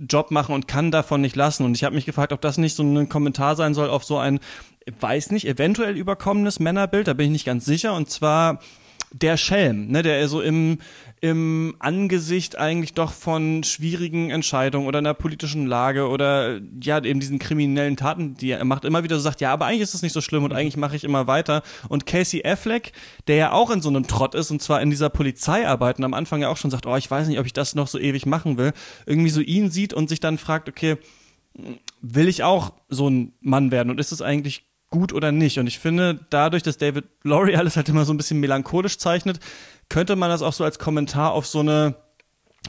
Job 0.10 0.32
machen 0.32 0.56
und 0.56 0.68
kann 0.68 0.92
davon 0.92 1.22
nicht 1.22 1.36
lassen. 1.36 1.66
Und 1.66 1.76
ich 1.76 1.84
habe 1.84 1.96
mich 1.96 2.06
gefragt, 2.06 2.34
ob 2.34 2.42
das 2.42 2.58
nicht 2.58 2.76
so 2.76 2.84
ein 2.84 3.10
Kommentar 3.10 3.56
sein 3.56 3.74
soll 3.74 3.90
auf 3.90 4.04
so 4.04 4.18
ein, 4.18 4.40
weiß 5.00 5.32
nicht, 5.32 5.48
eventuell 5.48 5.96
überkommenes 5.96 6.60
Männerbild, 6.60 7.08
da 7.08 7.14
bin 7.14 7.28
ich 7.28 7.32
nicht 7.32 7.46
ganz 7.46 7.66
sicher. 7.66 7.94
Und 7.94 8.10
zwar 8.10 8.60
der 9.12 9.38
Schelm, 9.38 9.88
ne, 9.88 10.04
der 10.04 10.28
so 10.28 10.42
im, 10.42 10.80
im 11.24 11.76
Angesicht 11.78 12.58
eigentlich 12.58 12.96
doch 12.96 13.14
von 13.14 13.64
schwierigen 13.64 14.32
Entscheidungen 14.32 14.88
oder 14.88 14.98
einer 14.98 15.14
politischen 15.14 15.68
Lage 15.68 16.08
oder 16.08 16.60
ja, 16.82 17.02
eben 17.04 17.20
diesen 17.20 17.38
kriminellen 17.38 17.96
Taten, 17.96 18.34
die 18.34 18.50
er 18.50 18.66
macht, 18.66 18.86
immer 18.86 19.04
wieder 19.04 19.18
so 19.18 19.22
sagt, 19.22 19.40
ja, 19.40 19.54
aber 19.54 19.68
eigentlich 19.68 19.82
ist 19.82 19.94
es 19.94 20.02
nicht 20.02 20.14
so 20.14 20.22
schlimm 20.22 20.44
und 20.44 20.52
eigentlich 20.52 20.78
mache 20.78 20.96
ich 20.96 21.04
immer 21.04 21.28
weiter. 21.28 21.62
Und 21.90 22.08
Casey 22.08 22.44
Affleck, 22.44 22.94
der 23.28 23.36
ja 23.36 23.52
auch 23.52 23.70
in 23.70 23.84
so 23.84 23.90
einem 23.90 24.08
Trott 24.08 24.34
ist 24.34 24.50
und 24.50 24.64
zwar 24.64 24.82
in 24.82 24.90
dieser 24.90 25.10
Polizeiarbeit 25.10 26.00
und 26.00 26.06
am 26.06 26.16
Anfang 26.16 26.42
ja 26.42 26.50
auch 26.50 26.58
schon 26.58 26.72
sagt, 26.72 26.88
oh, 26.88 26.96
ich 26.96 27.10
weiß 27.10 27.28
nicht, 27.28 27.40
ob 27.40 27.46
ich 27.46 27.54
das 27.54 27.76
noch 27.76 27.88
so 27.88 28.00
ewig 28.00 28.26
machen 28.26 28.58
will, 28.58 28.74
irgendwie 29.06 29.30
so 29.30 29.42
ihn 29.42 29.70
sieht 29.70 29.94
und 29.94 30.10
sich 30.10 30.20
dann 30.20 30.40
fragt, 30.40 30.70
okay, 30.70 30.98
will 32.02 32.28
ich 32.28 32.44
auch 32.44 32.74
so 32.90 33.08
ein 33.08 33.34
Mann 33.42 33.70
werden 33.70 33.92
und 33.92 34.00
ist 34.00 34.12
es 34.12 34.24
eigentlich 34.24 34.66
gut 34.90 35.14
oder 35.14 35.32
nicht. 35.32 35.58
Und 35.58 35.68
ich 35.68 35.80
finde, 35.80 36.20
dadurch, 36.30 36.64
dass 36.64 36.78
David 36.78 37.06
Laurie 37.24 37.56
alles 37.56 37.78
halt 37.78 37.90
immer 37.90 38.06
so 38.06 38.14
ein 38.14 38.18
bisschen 38.18 38.40
melancholisch 38.40 38.98
zeichnet, 38.98 39.40
könnte 39.92 40.16
man 40.16 40.30
das 40.30 40.42
auch 40.42 40.54
so 40.54 40.64
als 40.64 40.80
Kommentar 40.80 41.34
auf 41.34 41.46
so 41.46 41.60
eine, 41.60 41.96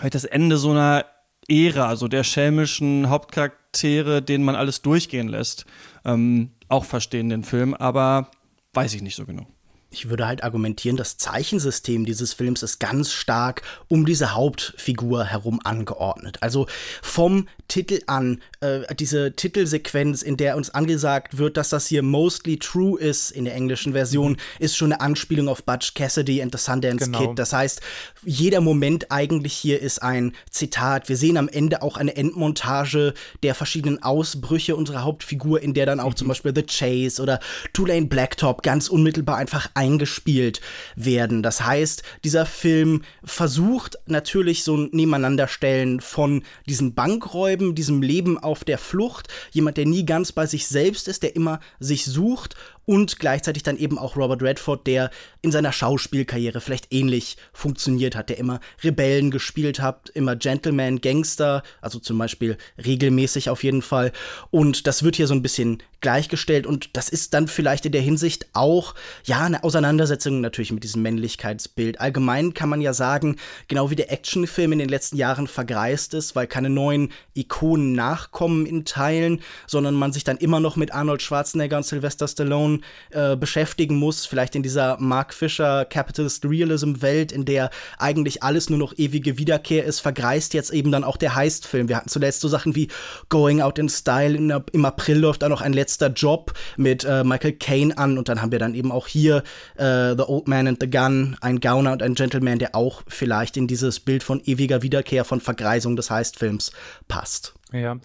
halt 0.01 0.17
das 0.17 0.25
Ende 0.25 0.57
so 0.57 0.73
einer 0.73 1.05
Ära, 1.49 1.95
so 1.95 2.09
der 2.09 2.25
schelmischen 2.25 3.09
Hauptcharaktere, 3.11 4.23
denen 4.23 4.45
man 4.45 4.57
alles 4.57 4.83
durchgehen 4.83 5.29
lässt, 5.29 5.65
ähm, 6.05 6.51
auch 6.69 6.85
verstehen, 6.85 7.29
den 7.29 7.45
Film, 7.45 7.75
aber 7.75 8.29
weiß 8.73 8.95
ich 8.95 9.03
nicht 9.03 9.15
so 9.15 9.25
genau 9.25 9.47
ich 9.92 10.09
würde 10.09 10.26
halt 10.26 10.42
argumentieren, 10.42 10.96
das 10.96 11.18
Zeichensystem 11.18 12.05
dieses 12.05 12.33
Films 12.33 12.62
ist 12.62 12.78
ganz 12.81 13.12
stark 13.12 13.62
um 13.88 14.07
diese 14.07 14.35
Hauptfigur 14.35 15.24
herum 15.24 15.61
angeordnet. 15.62 16.38
Also 16.40 16.66
vom 17.02 17.48
Titel 17.68 18.00
an, 18.07 18.40
äh, 18.61 18.81
diese 18.94 19.33
Titelsequenz, 19.33 20.22
in 20.22 20.37
der 20.37 20.57
uns 20.57 20.70
angesagt 20.70 21.38
wird, 21.38 21.57
dass 21.57 21.68
das 21.70 21.87
hier 21.87 22.02
mostly 22.02 22.59
true 22.59 23.00
ist 23.00 23.31
in 23.31 23.44
der 23.44 23.55
englischen 23.55 23.92
Version, 23.92 24.37
ist 24.59 24.76
schon 24.76 24.92
eine 24.92 25.00
Anspielung 25.00 25.48
auf 25.48 25.64
Butch 25.64 25.94
Cassidy 25.94 26.42
and 26.42 26.52
the 26.52 26.59
Sundance 26.59 27.07
genau. 27.07 27.28
Kid. 27.28 27.38
Das 27.38 27.52
heißt, 27.52 27.81
jeder 28.24 28.61
Moment 28.61 29.11
eigentlich 29.11 29.55
hier 29.55 29.81
ist 29.81 30.02
ein 30.02 30.35
Zitat. 30.50 31.09
Wir 31.09 31.16
sehen 31.16 31.37
am 31.37 31.48
Ende 31.48 31.83
auch 31.83 31.96
eine 31.96 32.16
Endmontage 32.16 33.14
der 33.42 33.55
verschiedenen 33.55 34.02
Ausbrüche 34.02 34.76
unserer 34.76 35.05
Hauptfigur, 35.05 35.62
in 35.62 35.74
der 35.74 35.87
dann 35.87 36.00
auch 36.00 36.11
mhm. 36.11 36.16
zum 36.16 36.28
Beispiel 36.28 36.52
The 36.55 36.62
Chase 36.62 37.22
oder 37.22 37.40
Tulane 37.72 38.07
Blacktop 38.07 38.62
ganz 38.62 38.88
unmittelbar 38.88 39.37
einfach 39.37 39.70
eingespielt 39.83 40.61
werden. 40.95 41.42
Das 41.42 41.64
heißt, 41.66 42.05
dieser 42.23 42.47
Film 42.47 43.03
versucht 43.25 43.99
natürlich 44.07 44.62
so 44.62 44.77
ein 44.77 44.90
Nebeneinanderstellen 44.92 46.01
von 46.01 46.45
diesen 46.68 46.95
Bankräuben, 46.95 47.75
diesem 47.75 48.01
Leben 48.01 48.38
auf 48.38 48.62
der 48.62 48.79
Flucht, 48.79 49.27
jemand, 49.51 49.77
der 49.77 49.87
nie 49.87 50.07
ganz 50.07 50.31
bei 50.31 50.47
sich 50.47 50.68
selbst 50.68 51.09
ist, 51.09 51.25
der 51.25 51.35
immer 51.35 51.59
sich 51.81 52.05
sucht 52.05 52.55
und 52.85 53.18
gleichzeitig 53.18 53.62
dann 53.62 53.77
eben 53.77 53.99
auch 53.99 54.16
Robert 54.16 54.42
Redford, 54.42 54.87
der 54.87 55.11
in 55.40 55.53
seiner 55.53 55.73
Schauspielkarriere 55.73 56.61
vielleicht 56.61 56.92
ähnlich 56.92 57.37
funktioniert 57.53 58.16
hat, 58.16 58.29
der 58.29 58.38
immer 58.38 58.61
Rebellen 58.83 59.31
gespielt 59.31 59.81
hat, 59.81 60.11
immer 60.11 60.37
Gentleman, 60.37 61.01
Gangster, 61.01 61.62
also 61.81 61.99
zum 61.99 62.18
Beispiel 62.18 62.57
regelmäßig 62.85 63.51
auf 63.51 63.62
jeden 63.64 63.83
Fall. 63.83 64.12
Und 64.51 64.87
das 64.87 65.03
wird 65.03 65.16
hier 65.16 65.27
so 65.27 65.35
ein 65.35 65.42
bisschen 65.42 65.83
gleichgestellt 66.01 66.66
und 66.66 66.97
das 66.97 67.09
ist 67.09 67.33
dann 67.33 67.47
vielleicht 67.47 67.87
in 67.87 67.92
der 67.92 68.01
Hinsicht 68.01 68.49
auch, 68.53 68.95
ja, 69.25 69.42
eine 69.42 69.62
Auseinandersetzung 69.62 70.40
natürlich 70.40 70.73
mit 70.73 70.83
diesem 70.83 71.03
Männlichkeitsbild. 71.03 72.01
Allgemein 72.01 72.55
kann 72.55 72.68
man 72.68 72.81
ja 72.81 72.92
sagen, 72.92 73.37
genau 73.68 73.90
wie 73.90 73.97
der 73.97 74.11
Actionfilm 74.11 74.73
in 74.73 74.81
den 74.81 74.88
letzten 74.88 75.16
Jahren 75.16 75.47
vergreist 75.47 76.14
ist, 76.14 76.35
weil 76.35 76.49
keine 76.49 76.71
neuen 76.71 77.12
Ikonen 77.35 77.92
nachkommen 77.92 78.66
in 78.66 78.85
Teilen, 78.85 79.40
sondern 79.66 79.95
man 79.95 80.12
sich 80.12 80.25
dann 80.25 80.38
immer 80.38 80.59
noch 80.59 80.77
mit 80.77 80.92
Arnold 80.92 81.23
Schwarzenegger 81.23 81.77
und 81.77 81.87
Sylvester 81.87 82.27
Stallone 82.27 82.72
Person 82.73 82.85
äh, 83.11 83.37
beschäftigen 83.37 83.97
muss, 83.97 84.27
vielleicht 84.27 84.55
in 84.55 84.63
dieser 84.63 84.99
Mark 84.99 85.35
Fisher 85.35 85.85
Capitalist 85.85 86.45
Realism 86.45 87.01
Welt, 87.01 87.33
in 87.33 87.45
der 87.45 87.71
eigentlich 87.99 88.43
alles 88.43 88.71
nur 88.71 88.79
noch 88.79 88.95
ewige 88.97 89.39
Wiederkehr 89.39 89.85
ist, 89.85 90.01
vergreist 90.01 90.55
jetzt 90.55 90.73
eben 90.73 90.93
dann 90.93 91.05
auch 91.05 91.17
der 91.17 91.35
Heist-Film. 91.35 91.89
Wir 91.89 91.97
hatten 91.97 92.09
zuletzt 92.09 92.41
so 92.41 92.49
Sachen 92.49 92.75
wie 92.75 92.89
Going 93.29 93.61
Out 93.61 93.79
in 93.79 93.89
Style, 93.89 94.37
in, 94.37 94.55
im 94.73 94.85
April 94.85 95.19
läuft 95.19 95.45
auch 95.45 95.49
noch 95.49 95.61
ein 95.61 95.73
letzter 95.73 96.09
Job 96.09 96.53
mit 96.77 97.05
äh, 97.05 97.25
Michael 97.25 97.53
Caine 97.53 97.97
an 97.99 98.19
und 98.19 98.29
dann 98.29 98.41
haben 98.41 98.53
wir 98.53 98.59
dann 98.59 98.75
eben 98.75 98.93
auch 98.93 99.09
hier 99.09 99.43
äh, 99.77 100.15
The 100.17 100.25
Old 100.27 100.49
Man 100.49 100.67
and 100.67 100.79
the 100.81 100.91
Gun, 100.91 101.37
ein 101.41 101.61
Gauner 101.61 101.93
und 101.93 102.03
ein 102.03 102.15
Gentleman, 102.15 102.59
der 102.59 102.75
auch 102.75 103.03
vielleicht 103.07 103.57
in 103.57 103.67
dieses 103.67 104.01
Bild 104.01 104.23
von 104.23 104.41
ewiger 104.45 104.83
Wiederkehr, 104.83 105.25
von 105.25 105.41
Vergreisung 105.41 105.97
des 105.97 106.11
Heist-Films 106.11 106.73
passt. 107.09 107.55
Ja, 107.73 107.99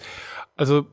also 0.56 0.88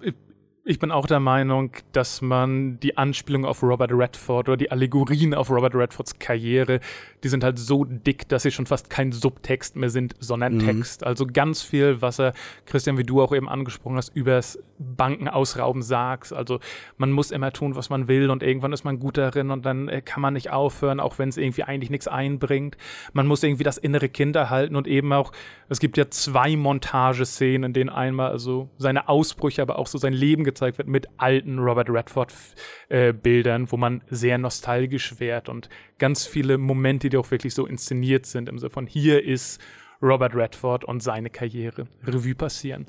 ich 0.67 0.79
bin 0.79 0.91
auch 0.91 1.07
der 1.07 1.21
Meinung, 1.21 1.73
dass 1.93 2.23
man 2.23 2.81
die 2.81 2.97
Anspielung 2.97 3.45
auf 3.45 3.63
Robert 3.63 3.93
Redford 3.93 4.49
oder 4.49 4.57
die 4.57 4.71
Allegorien 4.71 5.35
auf 5.35 5.51
Robert 5.51 5.75
Redfords 5.75 6.19
Karriere, 6.19 6.81
die 7.23 7.29
sind 7.29 7.45
halt 7.45 7.59
so 7.59 7.85
dick, 7.85 8.29
dass 8.31 8.45
sie 8.45 8.51
schon 8.51 8.65
fast 8.65 8.89
kein 8.89 9.13
Subtext 9.13 9.77
mehr 9.77 9.91
sind, 9.91 10.15
sondern 10.21 10.55
mhm. 10.55 10.61
Text. 10.61 11.05
Also 11.05 11.27
ganz 11.27 11.61
viel, 11.61 12.01
was 12.01 12.19
er, 12.19 12.33
Christian, 12.65 12.97
wie 12.97 13.03
du 13.03 13.21
auch 13.21 13.35
eben 13.35 13.47
angesprochen 13.47 13.97
hast, 13.97 14.17
übers 14.17 14.59
Bankenausrauben 14.79 15.83
sagt. 15.83 16.33
Also 16.33 16.61
man 16.97 17.13
muss 17.13 17.31
immer 17.31 17.53
tun, 17.53 17.77
was 17.77 17.91
man 17.91 18.09
will 18.09 18.31
und 18.31 18.43
irgendwann 18.43 18.73
ist 18.73 18.85
man 18.85 18.99
gut 18.99 19.19
darin 19.19 19.51
und 19.51 19.67
dann 19.67 19.89
äh, 19.89 20.01
kann 20.01 20.23
man 20.23 20.33
nicht 20.33 20.51
aufhören, 20.51 20.99
auch 20.99 21.19
wenn 21.19 21.29
es 21.29 21.37
irgendwie 21.37 21.65
eigentlich 21.65 21.91
nichts 21.91 22.09
einbringt. 22.09 22.79
Man 23.13 23.27
muss 23.27 23.43
irgendwie 23.43 23.65
das 23.65 23.77
innere 23.77 24.09
Kind 24.09 24.35
erhalten 24.35 24.77
und 24.77 24.87
eben 24.87 25.13
auch, 25.13 25.33
es 25.69 25.79
gibt 25.79 25.99
ja 25.99 26.09
zwei 26.09 26.57
Montageszenen, 26.57 27.65
in 27.65 27.73
denen 27.75 27.91
einmal 27.91 28.31
also 28.31 28.71
seine 28.79 29.11
Ausbrüche, 29.11 29.61
aber 29.61 29.79
auch 29.79 29.89
so 29.89 29.99
sein 29.99 30.15
Leben 30.15 30.45
gezeigt 30.55 30.79
wird 30.79 30.89
mit 30.89 31.09
alten 31.17 31.59
Robert 31.59 31.91
Redford-Bildern, 31.91 33.65
äh, 33.65 33.71
wo 33.71 33.77
man 33.77 34.03
sehr 34.09 34.39
nostalgisch 34.39 35.19
wird 35.21 35.49
und 35.49 35.69
ganz 35.99 36.27
viele 36.27 36.59
Momente, 36.59 37.09
die 37.09 37.17
auch 37.17 37.31
wirklich 37.31 37.55
so 37.55 37.67
inszeniert 37.67 38.27
sind, 38.27 38.49
im 38.49 38.59
Sinne 38.59 38.71
von 38.71 38.87
hier 38.87 39.25
ist 39.25 39.61
Robert 40.01 40.35
Redford 40.35 40.85
und 40.85 41.03
seine 41.03 41.31
Karriere 41.31 41.87
Revue 42.05 42.35
passieren. 42.35 42.87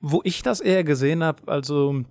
Wo 0.00 0.20
ich 0.24 0.42
das 0.42 0.60
eher 0.60 0.84
gesehen 0.84 1.22
habe, 1.22 1.42
also 1.46 2.02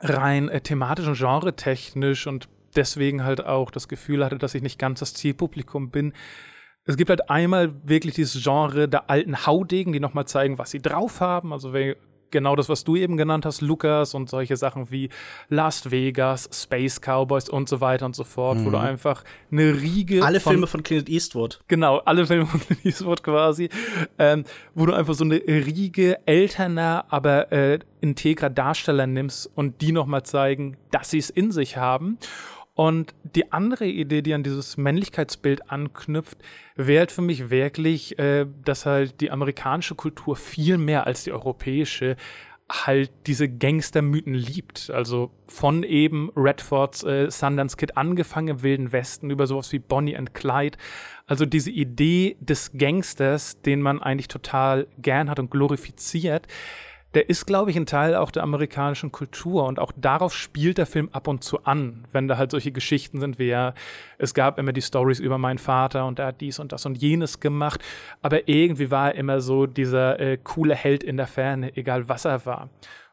rein 0.00 0.48
äh, 0.48 0.60
thematisch 0.60 1.06
und 1.06 1.18
genre-technisch 1.18 2.26
und 2.26 2.48
deswegen 2.76 3.24
halt 3.24 3.44
auch 3.44 3.70
das 3.70 3.88
Gefühl 3.88 4.24
hatte, 4.24 4.38
dass 4.38 4.54
ich 4.54 4.62
nicht 4.62 4.78
ganz 4.78 5.00
das 5.00 5.14
Zielpublikum 5.14 5.90
bin, 5.90 6.12
es 6.86 6.96
gibt 6.96 7.10
halt 7.10 7.30
einmal 7.30 7.72
wirklich 7.88 8.14
dieses 8.14 8.42
Genre 8.42 8.88
der 8.88 9.08
alten 9.08 9.46
Haudegen, 9.46 9.92
die 9.92 10.00
nochmal 10.00 10.26
zeigen, 10.26 10.58
was 10.58 10.70
sie 10.70 10.82
drauf 10.82 11.20
haben. 11.20 11.52
Also 11.52 11.72
wer 11.72 11.96
genau 12.34 12.56
das, 12.56 12.68
was 12.68 12.84
du 12.84 12.96
eben 12.96 13.16
genannt 13.16 13.46
hast, 13.46 13.62
Lukas 13.62 14.12
und 14.12 14.28
solche 14.28 14.56
Sachen 14.56 14.90
wie 14.90 15.08
Las 15.48 15.90
Vegas, 15.90 16.50
Space 16.52 17.00
Cowboys 17.00 17.48
und 17.48 17.68
so 17.68 17.80
weiter 17.80 18.04
und 18.04 18.14
so 18.14 18.24
fort, 18.24 18.58
mhm. 18.58 18.66
wo 18.66 18.70
du 18.70 18.76
mhm. 18.76 18.84
einfach 18.84 19.24
eine 19.50 19.80
Riege. 19.80 20.22
Alle 20.22 20.40
von, 20.40 20.52
Filme 20.52 20.66
von 20.66 20.82
Clint 20.82 21.08
Eastwood. 21.08 21.60
Genau, 21.68 21.98
alle 21.98 22.26
Filme 22.26 22.46
von 22.46 22.60
Clint 22.60 22.84
Eastwood 22.84 23.22
quasi, 23.22 23.70
ähm, 24.18 24.44
wo 24.74 24.84
du 24.84 24.92
einfach 24.92 25.14
so 25.14 25.24
eine 25.24 25.36
Riege 25.36 26.18
älterner, 26.26 27.06
aber 27.08 27.52
äh, 27.52 27.78
integrer 28.00 28.50
Darsteller 28.50 29.06
nimmst 29.06 29.50
und 29.54 29.80
die 29.80 29.92
nochmal 29.92 30.24
zeigen, 30.24 30.76
dass 30.90 31.10
sie 31.10 31.18
es 31.18 31.30
in 31.30 31.52
sich 31.52 31.76
haben. 31.76 32.18
Und 32.74 33.14
die 33.22 33.52
andere 33.52 33.86
Idee, 33.86 34.20
die 34.22 34.34
an 34.34 34.42
dieses 34.42 34.76
Männlichkeitsbild 34.76 35.70
anknüpft, 35.70 36.38
wäre 36.74 37.00
halt 37.00 37.12
für 37.12 37.22
mich 37.22 37.50
wirklich, 37.50 38.18
äh, 38.18 38.46
dass 38.64 38.84
halt 38.84 39.20
die 39.20 39.30
amerikanische 39.30 39.94
Kultur 39.94 40.36
viel 40.36 40.76
mehr 40.76 41.06
als 41.06 41.24
die 41.24 41.32
europäische 41.32 42.16
halt 42.70 43.12
diese 43.26 43.48
Gangstermythen 43.48 44.34
liebt. 44.34 44.90
Also 44.90 45.30
von 45.46 45.82
eben 45.82 46.30
Redfords 46.34 47.04
äh, 47.04 47.30
Sundance 47.30 47.76
Kid 47.76 47.96
angefangen 47.96 48.48
im 48.48 48.62
Wilden 48.62 48.92
Westen 48.92 49.30
über 49.30 49.46
sowas 49.46 49.70
wie 49.72 49.78
Bonnie 49.78 50.16
and 50.16 50.34
Clyde. 50.34 50.78
Also 51.26 51.46
diese 51.46 51.70
Idee 51.70 52.36
des 52.40 52.72
Gangsters, 52.76 53.60
den 53.62 53.82
man 53.82 54.02
eigentlich 54.02 54.28
total 54.28 54.86
gern 54.98 55.28
hat 55.30 55.38
und 55.38 55.50
glorifiziert, 55.50 56.46
der 57.14 57.28
ist, 57.28 57.46
glaube 57.46 57.70
ich, 57.70 57.76
ein 57.76 57.86
Teil 57.86 58.16
auch 58.16 58.30
der 58.30 58.42
amerikanischen 58.42 59.12
Kultur 59.12 59.64
und 59.66 59.78
auch 59.78 59.92
darauf 59.96 60.34
spielt 60.34 60.78
der 60.78 60.86
Film 60.86 61.08
ab 61.12 61.28
und 61.28 61.44
zu 61.44 61.64
an, 61.64 62.06
wenn 62.12 62.26
da 62.26 62.36
halt 62.36 62.50
solche 62.50 62.72
Geschichten 62.72 63.20
sind 63.20 63.38
wie 63.38 63.46
ja, 63.46 63.74
es 64.18 64.34
gab 64.34 64.58
immer 64.58 64.72
die 64.72 64.82
Stories 64.82 65.20
über 65.20 65.38
meinen 65.38 65.58
Vater 65.58 66.06
und 66.06 66.18
er 66.18 66.26
hat 66.26 66.40
dies 66.40 66.58
und 66.58 66.72
das 66.72 66.86
und 66.86 67.00
jenes 67.00 67.40
gemacht, 67.40 67.82
aber 68.20 68.48
irgendwie 68.48 68.90
war 68.90 69.12
er 69.12 69.14
immer 69.14 69.40
so 69.40 69.66
dieser 69.66 70.18
äh, 70.18 70.38
coole 70.42 70.74
Held 70.74 71.04
in 71.04 71.16
der 71.16 71.28
Ferne, 71.28 71.76
egal 71.76 72.08
was 72.08 72.24
er 72.24 72.44
war. 72.46 72.70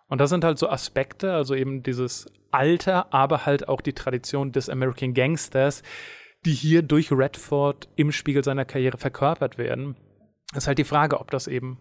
Und 0.08 0.20
das 0.20 0.30
sind 0.30 0.44
halt 0.44 0.58
so 0.58 0.68
Aspekte, 0.68 1.34
also 1.34 1.56
eben 1.56 1.84
dieses 1.84 2.26
Alter, 2.50 3.14
aber 3.14 3.46
halt 3.46 3.70
auch 3.70 3.82
die 3.82 3.94
Tradition 3.94 4.52
des 4.52 4.70
American 4.70 5.14
Gangsters, 5.14 5.84
die 6.46 6.54
hier 6.54 6.82
durch 6.82 7.12
Redford 7.12 7.88
im 7.96 8.12
Spiegel 8.12 8.44
seiner 8.44 8.66
Karriere 8.66 8.98
verkörpert 8.98 9.58
werden. 9.58 9.96
Ist 10.54 10.68
halt 10.68 10.80
die 10.80 10.84
Frage, 10.84 11.20
ob 11.20 11.32
das 11.32 11.48
eben 11.48 11.78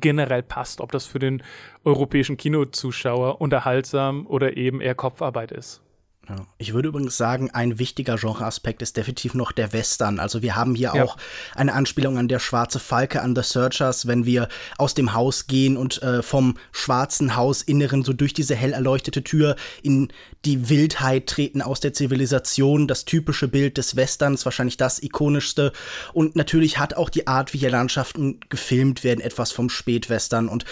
generell 0.00 0.42
passt, 0.42 0.80
ob 0.80 0.92
das 0.92 1.06
für 1.06 1.18
den 1.18 1.42
europäischen 1.84 2.36
Kinozuschauer 2.36 3.40
unterhaltsam 3.40 4.26
oder 4.26 4.56
eben 4.56 4.80
eher 4.80 4.94
Kopfarbeit 4.94 5.52
ist. 5.52 5.82
Ja. 6.28 6.46
Ich 6.58 6.72
würde 6.72 6.88
übrigens 6.88 7.16
sagen, 7.16 7.50
ein 7.50 7.78
wichtiger 7.78 8.16
Genreaspekt 8.16 8.80
ist 8.82 8.96
definitiv 8.96 9.34
noch 9.34 9.52
der 9.52 9.72
Western. 9.72 10.18
Also 10.18 10.42
wir 10.42 10.56
haben 10.56 10.74
hier 10.74 10.92
ja. 10.94 11.02
auch 11.02 11.16
eine 11.54 11.74
Anspielung 11.74 12.16
an 12.18 12.28
der 12.28 12.38
schwarze 12.38 12.78
Falke, 12.78 13.20
an 13.20 13.36
The 13.36 13.42
Searchers, 13.42 14.06
wenn 14.06 14.24
wir 14.24 14.48
aus 14.78 14.94
dem 14.94 15.14
Haus 15.14 15.46
gehen 15.46 15.76
und 15.76 16.02
äh, 16.02 16.22
vom 16.22 16.56
schwarzen 16.72 17.36
Hausinneren 17.36 18.02
so 18.02 18.12
durch 18.12 18.32
diese 18.32 18.54
hell 18.54 18.72
erleuchtete 18.72 19.22
Tür 19.22 19.56
in 19.82 20.08
die 20.44 20.68
Wildheit 20.68 21.26
treten 21.26 21.62
aus 21.62 21.80
der 21.80 21.92
Zivilisation. 21.92 22.88
Das 22.88 23.04
typische 23.04 23.48
Bild 23.48 23.76
des 23.76 23.96
Westerns, 23.96 24.44
wahrscheinlich 24.44 24.76
das 24.76 25.02
ikonischste. 25.02 25.72
Und 26.12 26.36
natürlich 26.36 26.78
hat 26.78 26.94
auch 26.94 27.10
die 27.10 27.26
Art, 27.26 27.52
wie 27.52 27.58
hier 27.58 27.70
Landschaften 27.70 28.40
gefilmt 28.48 29.04
werden, 29.04 29.20
etwas 29.20 29.52
vom 29.52 29.68
Spätwestern 29.68 30.48
und 30.48 30.64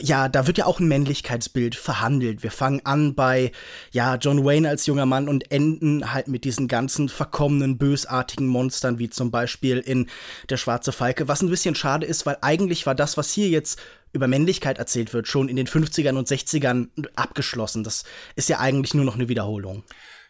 ja, 0.00 0.28
da 0.28 0.46
wird 0.46 0.58
ja 0.58 0.66
auch 0.66 0.80
ein 0.80 0.88
Männlichkeitsbild 0.88 1.74
verhandelt. 1.74 2.42
Wir 2.42 2.50
fangen 2.50 2.80
an 2.84 3.14
bei, 3.14 3.52
ja, 3.90 4.16
John 4.16 4.44
Wayne 4.44 4.68
als 4.68 4.86
junger 4.86 5.06
Mann 5.06 5.28
und 5.28 5.50
enden 5.50 6.12
halt 6.12 6.28
mit 6.28 6.44
diesen 6.44 6.68
ganzen 6.68 7.08
verkommenen, 7.08 7.78
bösartigen 7.78 8.46
Monstern, 8.46 8.98
wie 8.98 9.10
zum 9.10 9.30
Beispiel 9.30 9.78
in 9.78 10.08
Der 10.48 10.56
Schwarze 10.56 10.92
Falke. 10.92 11.28
Was 11.28 11.42
ein 11.42 11.50
bisschen 11.50 11.74
schade 11.74 12.06
ist, 12.06 12.26
weil 12.26 12.38
eigentlich 12.40 12.86
war 12.86 12.94
das, 12.94 13.16
was 13.16 13.32
hier 13.32 13.48
jetzt 13.48 13.80
über 14.12 14.28
Männlichkeit 14.28 14.78
erzählt 14.78 15.12
wird, 15.12 15.26
schon 15.26 15.48
in 15.48 15.56
den 15.56 15.66
50ern 15.66 16.16
und 16.16 16.28
60ern 16.28 16.88
abgeschlossen. 17.16 17.82
Das 17.82 18.04
ist 18.36 18.48
ja 18.48 18.60
eigentlich 18.60 18.94
nur 18.94 19.04
noch 19.04 19.14
eine 19.14 19.28
Wiederholung. 19.28 19.84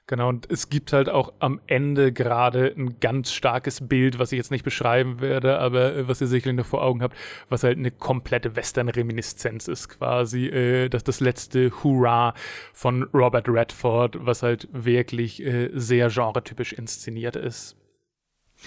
Genau, 0.09 0.29
und 0.29 0.51
es 0.51 0.69
gibt 0.69 0.93
halt 0.93 1.09
auch 1.09 1.33
am 1.39 1.61
Ende 1.69 2.13
gerade 2.13 2.75
ein 2.77 2.99
ganz 2.99 3.33
starkes 3.33 3.87
Bild, 3.87 4.19
was 4.19 4.33
ich 4.33 4.37
jetzt 4.37 4.51
nicht 4.51 4.65
beschreiben 4.65 5.21
werde, 5.21 5.59
aber 5.59 5.95
äh, 5.95 6.09
was 6.09 6.21
ihr 6.21 6.27
sicherlich 6.27 6.57
noch 6.57 6.67
vor 6.67 6.83
Augen 6.83 7.03
habt, 7.03 7.17
was 7.49 7.63
halt 7.63 7.79
eine 7.79 7.93
komplette 7.93 8.57
Western-Reminiszenz 8.57 9.69
ist, 9.69 9.89
quasi. 9.89 10.47
Äh, 10.47 10.89
das, 10.89 11.05
das 11.05 11.21
letzte 11.21 11.71
Hurra 11.83 12.35
von 12.73 13.05
Robert 13.15 13.49
Redford, 13.49 14.17
was 14.27 14.43
halt 14.43 14.69
wirklich 14.73 15.41
äh, 15.43 15.71
sehr 15.73 16.09
genretypisch 16.09 16.73
inszeniert 16.73 17.37
ist. 17.37 17.77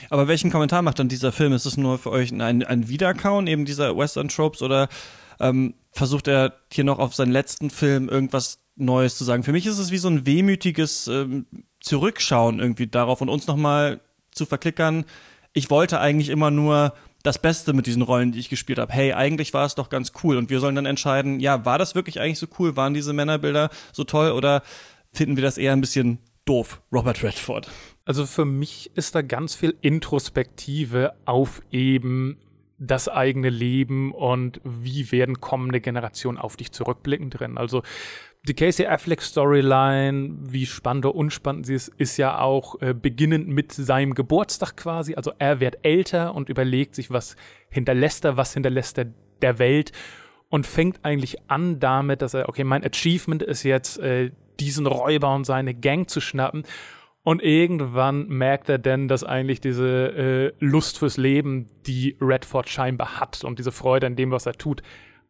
Aber 0.09 0.27
welchen 0.27 0.51
Kommentar 0.51 0.81
macht 0.81 0.99
dann 0.99 1.09
dieser 1.09 1.31
Film? 1.31 1.53
Ist 1.53 1.65
es 1.65 1.77
nur 1.77 1.97
für 1.97 2.11
euch 2.11 2.31
ein, 2.31 2.63
ein 2.63 2.87
Wiederkauen 2.87 3.47
eben 3.47 3.65
dieser 3.65 3.97
Western-Tropes 3.97 4.61
oder 4.61 4.87
ähm, 5.39 5.75
versucht 5.91 6.27
er 6.27 6.53
hier 6.71 6.83
noch 6.85 6.99
auf 6.99 7.13
seinen 7.13 7.31
letzten 7.31 7.69
Film 7.69 8.09
irgendwas 8.09 8.64
Neues 8.75 9.17
zu 9.17 9.23
sagen. 9.23 9.43
Für 9.43 9.51
mich 9.51 9.65
ist 9.65 9.79
es 9.79 9.91
wie 9.91 9.97
so 9.97 10.09
ein 10.09 10.25
wehmütiges 10.25 11.07
ähm, 11.07 11.45
Zurückschauen 11.79 12.59
irgendwie 12.59 12.87
darauf 12.87 13.21
und 13.21 13.29
uns 13.29 13.47
nochmal 13.47 14.01
zu 14.31 14.45
verklickern. 14.45 15.05
Ich 15.53 15.69
wollte 15.69 15.99
eigentlich 15.99 16.29
immer 16.29 16.51
nur 16.51 16.93
das 17.23 17.39
Beste 17.39 17.73
mit 17.73 17.87
diesen 17.87 18.01
Rollen, 18.01 18.31
die 18.31 18.39
ich 18.39 18.49
gespielt 18.49 18.77
habe. 18.77 18.93
Hey, 18.93 19.13
eigentlich 19.13 19.53
war 19.53 19.65
es 19.65 19.75
doch 19.75 19.89
ganz 19.89 20.11
cool. 20.23 20.37
Und 20.37 20.49
wir 20.49 20.59
sollen 20.59 20.75
dann 20.75 20.85
entscheiden, 20.85 21.39
ja, 21.39 21.65
war 21.65 21.77
das 21.77 21.95
wirklich 21.95 22.19
eigentlich 22.19 22.39
so 22.39 22.47
cool? 22.59 22.75
Waren 22.75 22.93
diese 22.93 23.13
Männerbilder 23.13 23.69
so 23.93 24.03
toll 24.03 24.31
oder 24.31 24.61
finden 25.11 25.35
wir 25.35 25.43
das 25.43 25.57
eher 25.57 25.73
ein 25.73 25.81
bisschen 25.81 26.19
doof, 26.45 26.81
Robert 26.91 27.23
Redford? 27.23 27.69
Also 28.03 28.25
für 28.25 28.45
mich 28.45 28.91
ist 28.95 29.15
da 29.15 29.21
ganz 29.23 29.55
viel 29.55 29.75
Introspektive 29.81 31.13
auf 31.25 31.61
eben 31.71 32.37
das 32.77 33.07
eigene 33.07 33.49
Leben 33.49 34.11
und 34.11 34.59
wie 34.63 35.11
werden 35.11 35.39
kommende 35.39 35.81
Generationen 35.81 36.37
auf 36.37 36.57
dich 36.57 36.71
zurückblicken 36.71 37.29
drin. 37.29 37.57
Also 37.57 37.81
die 38.47 38.53
Casey 38.53 38.85
Affleck 38.85 39.21
Storyline, 39.21 40.35
wie 40.39 40.65
spannend 40.65 41.05
oder 41.05 41.15
unspannend 41.15 41.65
sie 41.65 41.73
ist, 41.73 41.87
ist 41.97 42.17
ja 42.17 42.39
auch 42.39 42.79
äh, 42.81 42.93
beginnend 42.93 43.47
mit 43.47 43.71
seinem 43.71 44.13
Geburtstag 44.13 44.77
quasi. 44.77 45.15
Also 45.15 45.31
er 45.39 45.59
wird 45.59 45.79
älter 45.83 46.35
und 46.35 46.49
überlegt 46.49 46.95
sich, 46.95 47.09
was 47.09 47.35
hinterlässt 47.69 48.23
er, 48.23 48.37
was 48.37 48.53
hinterlässt 48.53 48.97
er 48.99 49.07
der 49.41 49.57
Welt 49.57 49.91
und 50.49 50.67
fängt 50.67 51.03
eigentlich 51.03 51.49
an 51.49 51.79
damit, 51.79 52.21
dass 52.21 52.33
er, 52.33 52.47
okay, 52.47 52.63
mein 52.63 52.83
Achievement 52.83 53.41
ist 53.41 53.63
jetzt, 53.63 53.97
äh, 53.97 54.31
diesen 54.59 54.85
Räuber 54.85 55.33
und 55.33 55.45
seine 55.45 55.73
Gang 55.73 56.09
zu 56.09 56.21
schnappen. 56.21 56.63
Und 57.23 57.41
irgendwann 57.41 58.27
merkt 58.27 58.69
er 58.69 58.77
denn, 58.77 59.07
dass 59.07 59.23
eigentlich 59.23 59.59
diese 59.59 59.87
äh, 59.89 60.53
Lust 60.59 60.99
fürs 60.99 61.17
Leben, 61.17 61.67
die 61.87 62.15
Redford 62.21 62.69
scheinbar 62.69 63.19
hat 63.19 63.43
und 63.43 63.57
diese 63.57 63.71
Freude 63.71 64.05
an 64.05 64.15
dem, 64.15 64.29
was 64.29 64.45
er 64.45 64.53
tut, 64.53 64.83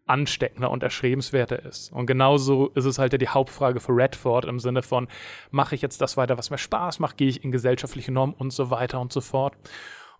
ansteckender 0.06 0.70
und 0.70 0.84
erstrebenswerter 0.84 1.64
ist. 1.66 1.92
Und 1.92 2.06
genauso 2.06 2.70
ist 2.70 2.86
es 2.86 3.00
halt 3.00 3.14
ja 3.14 3.18
die 3.18 3.28
Hauptfrage 3.28 3.80
für 3.80 3.94
Redford 3.94 4.46
im 4.46 4.60
Sinne 4.60 4.84
von, 4.84 5.08
mache 5.52 5.76
ich 5.76 5.82
jetzt 5.82 6.02
das 6.02 6.18
weiter, 6.18 6.38
was 6.38 6.50
mir 6.50 6.58
Spaß 6.58 7.00
macht, 7.00 7.18
gehe 7.18 7.30
ich 7.30 7.44
in 7.44 7.52
gesellschaftliche 7.52 8.12
Normen 8.12 8.34
und 8.34 8.52
so 8.52 8.70
weiter 8.70 9.00
und 9.00 9.12
so 9.12 9.22
fort. 9.22 9.56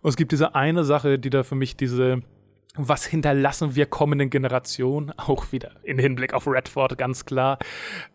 Und 0.02 0.10
es 0.10 0.16
gibt 0.16 0.32
diese 0.32 0.54
eine 0.54 0.84
Sache, 0.84 1.18
die 1.18 1.30
da 1.30 1.42
für 1.42 1.54
mich 1.54 1.76
diese 1.76 2.22
was 2.78 3.06
hinterlassen 3.06 3.74
wir 3.74 3.86
kommenden 3.86 4.28
Generationen, 4.30 5.10
auch 5.16 5.50
wieder 5.52 5.72
in 5.82 5.98
Hinblick 5.98 6.34
auf 6.34 6.46
Redford 6.46 6.98
ganz 6.98 7.24
klar, 7.24 7.58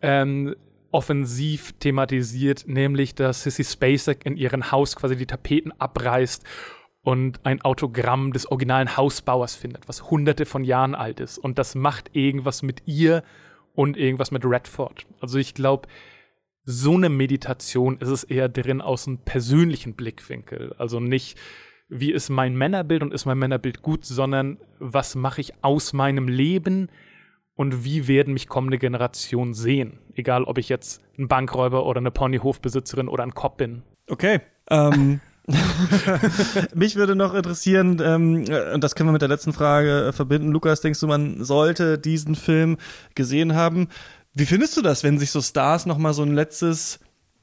ähm, 0.02 0.56
offensiv 0.92 1.74
thematisiert, 1.80 2.66
nämlich 2.68 3.16
dass 3.16 3.44
Sissy 3.44 3.64
Spacek 3.64 4.26
in 4.26 4.36
ihrem 4.38 4.72
Haus 4.72 4.96
quasi 4.96 5.16
die 5.16 5.26
Tapeten 5.26 5.72
abreißt 5.80 6.44
und 7.04 7.46
ein 7.46 7.62
Autogramm 7.62 8.32
des 8.32 8.50
originalen 8.50 8.96
Hausbauers 8.96 9.56
findet, 9.56 9.88
was 9.88 10.10
hunderte 10.10 10.46
von 10.46 10.64
Jahren 10.64 10.96
alt 10.96 11.20
ist. 11.20 11.38
Und 11.38 11.58
das 11.58 11.76
macht 11.76 12.16
irgendwas 12.16 12.62
mit 12.62 12.84
ihr 12.86 13.24
und 13.74 13.98
irgendwas 13.98 14.32
mit 14.32 14.46
Redford. 14.46 15.08
Also 15.20 15.40
ich 15.40 15.54
glaube, 15.54 15.88
so 16.64 16.94
eine 16.94 17.10
Meditation 17.10 17.98
ist 17.98 18.10
es 18.10 18.24
eher 18.24 18.50
drin 18.50 18.82
aus 18.82 19.08
einem 19.08 19.18
persönlichen 19.18 19.96
Blickwinkel. 19.96 20.76
Also 20.78 21.00
nicht, 21.00 21.40
wie 21.90 22.12
ist 22.12 22.30
mein 22.30 22.56
Männerbild 22.56 23.02
und 23.02 23.14
ist 23.14 23.26
mein 23.26 23.40
Männerbild 23.40 23.82
gut, 23.82 24.06
sondern 24.06 24.58
was 24.80 25.16
mache 25.16 25.42
ich 25.42 25.54
aus 25.64 25.94
meinem 25.94 26.28
Leben 26.28 26.90
und 27.56 27.84
wie 27.84 28.08
werden 28.08 28.34
mich 28.34 28.48
kommende 28.48 28.78
Generationen 28.78 29.56
sehen. 29.56 30.00
Egal, 30.14 30.44
ob 30.44 30.60
ich 30.60 30.70
jetzt 30.70 31.02
ein 31.18 31.28
Bankräuber 31.28 31.86
oder 31.86 32.00
eine 32.00 32.12
Ponyhofbesitzerin 32.12 33.08
oder 33.08 33.24
ein 33.24 33.34
Cop 33.34 33.58
bin. 33.58 33.82
Okay. 34.08 34.40
Ähm. 34.70 35.20
Mich 36.76 36.96
würde 36.96 37.16
noch 37.16 37.34
interessieren, 37.34 38.00
ähm, 38.04 38.46
und 38.74 38.84
das 38.84 38.96
können 38.96 39.10
wir 39.10 39.14
mit 39.14 39.22
der 39.22 39.30
letzten 39.30 39.54
Frage 39.54 40.08
äh, 40.08 40.12
verbinden. 40.12 40.52
Lukas, 40.52 40.82
denkst 40.82 41.00
du, 41.00 41.08
man 41.08 41.44
sollte 41.44 41.98
diesen 41.98 42.36
Film 42.36 42.78
gesehen 43.16 43.56
haben? 43.56 43.90
Wie 44.34 44.46
findest 44.46 44.78
du 44.78 44.82
das, 44.82 45.04
wenn 45.04 45.20
sich 45.20 45.32
so 45.32 45.42
Stars 45.42 45.86
noch 45.86 45.98
mal 45.98 46.14
so 46.14 46.24
ein 46.24 46.34
letztes 46.34 47.00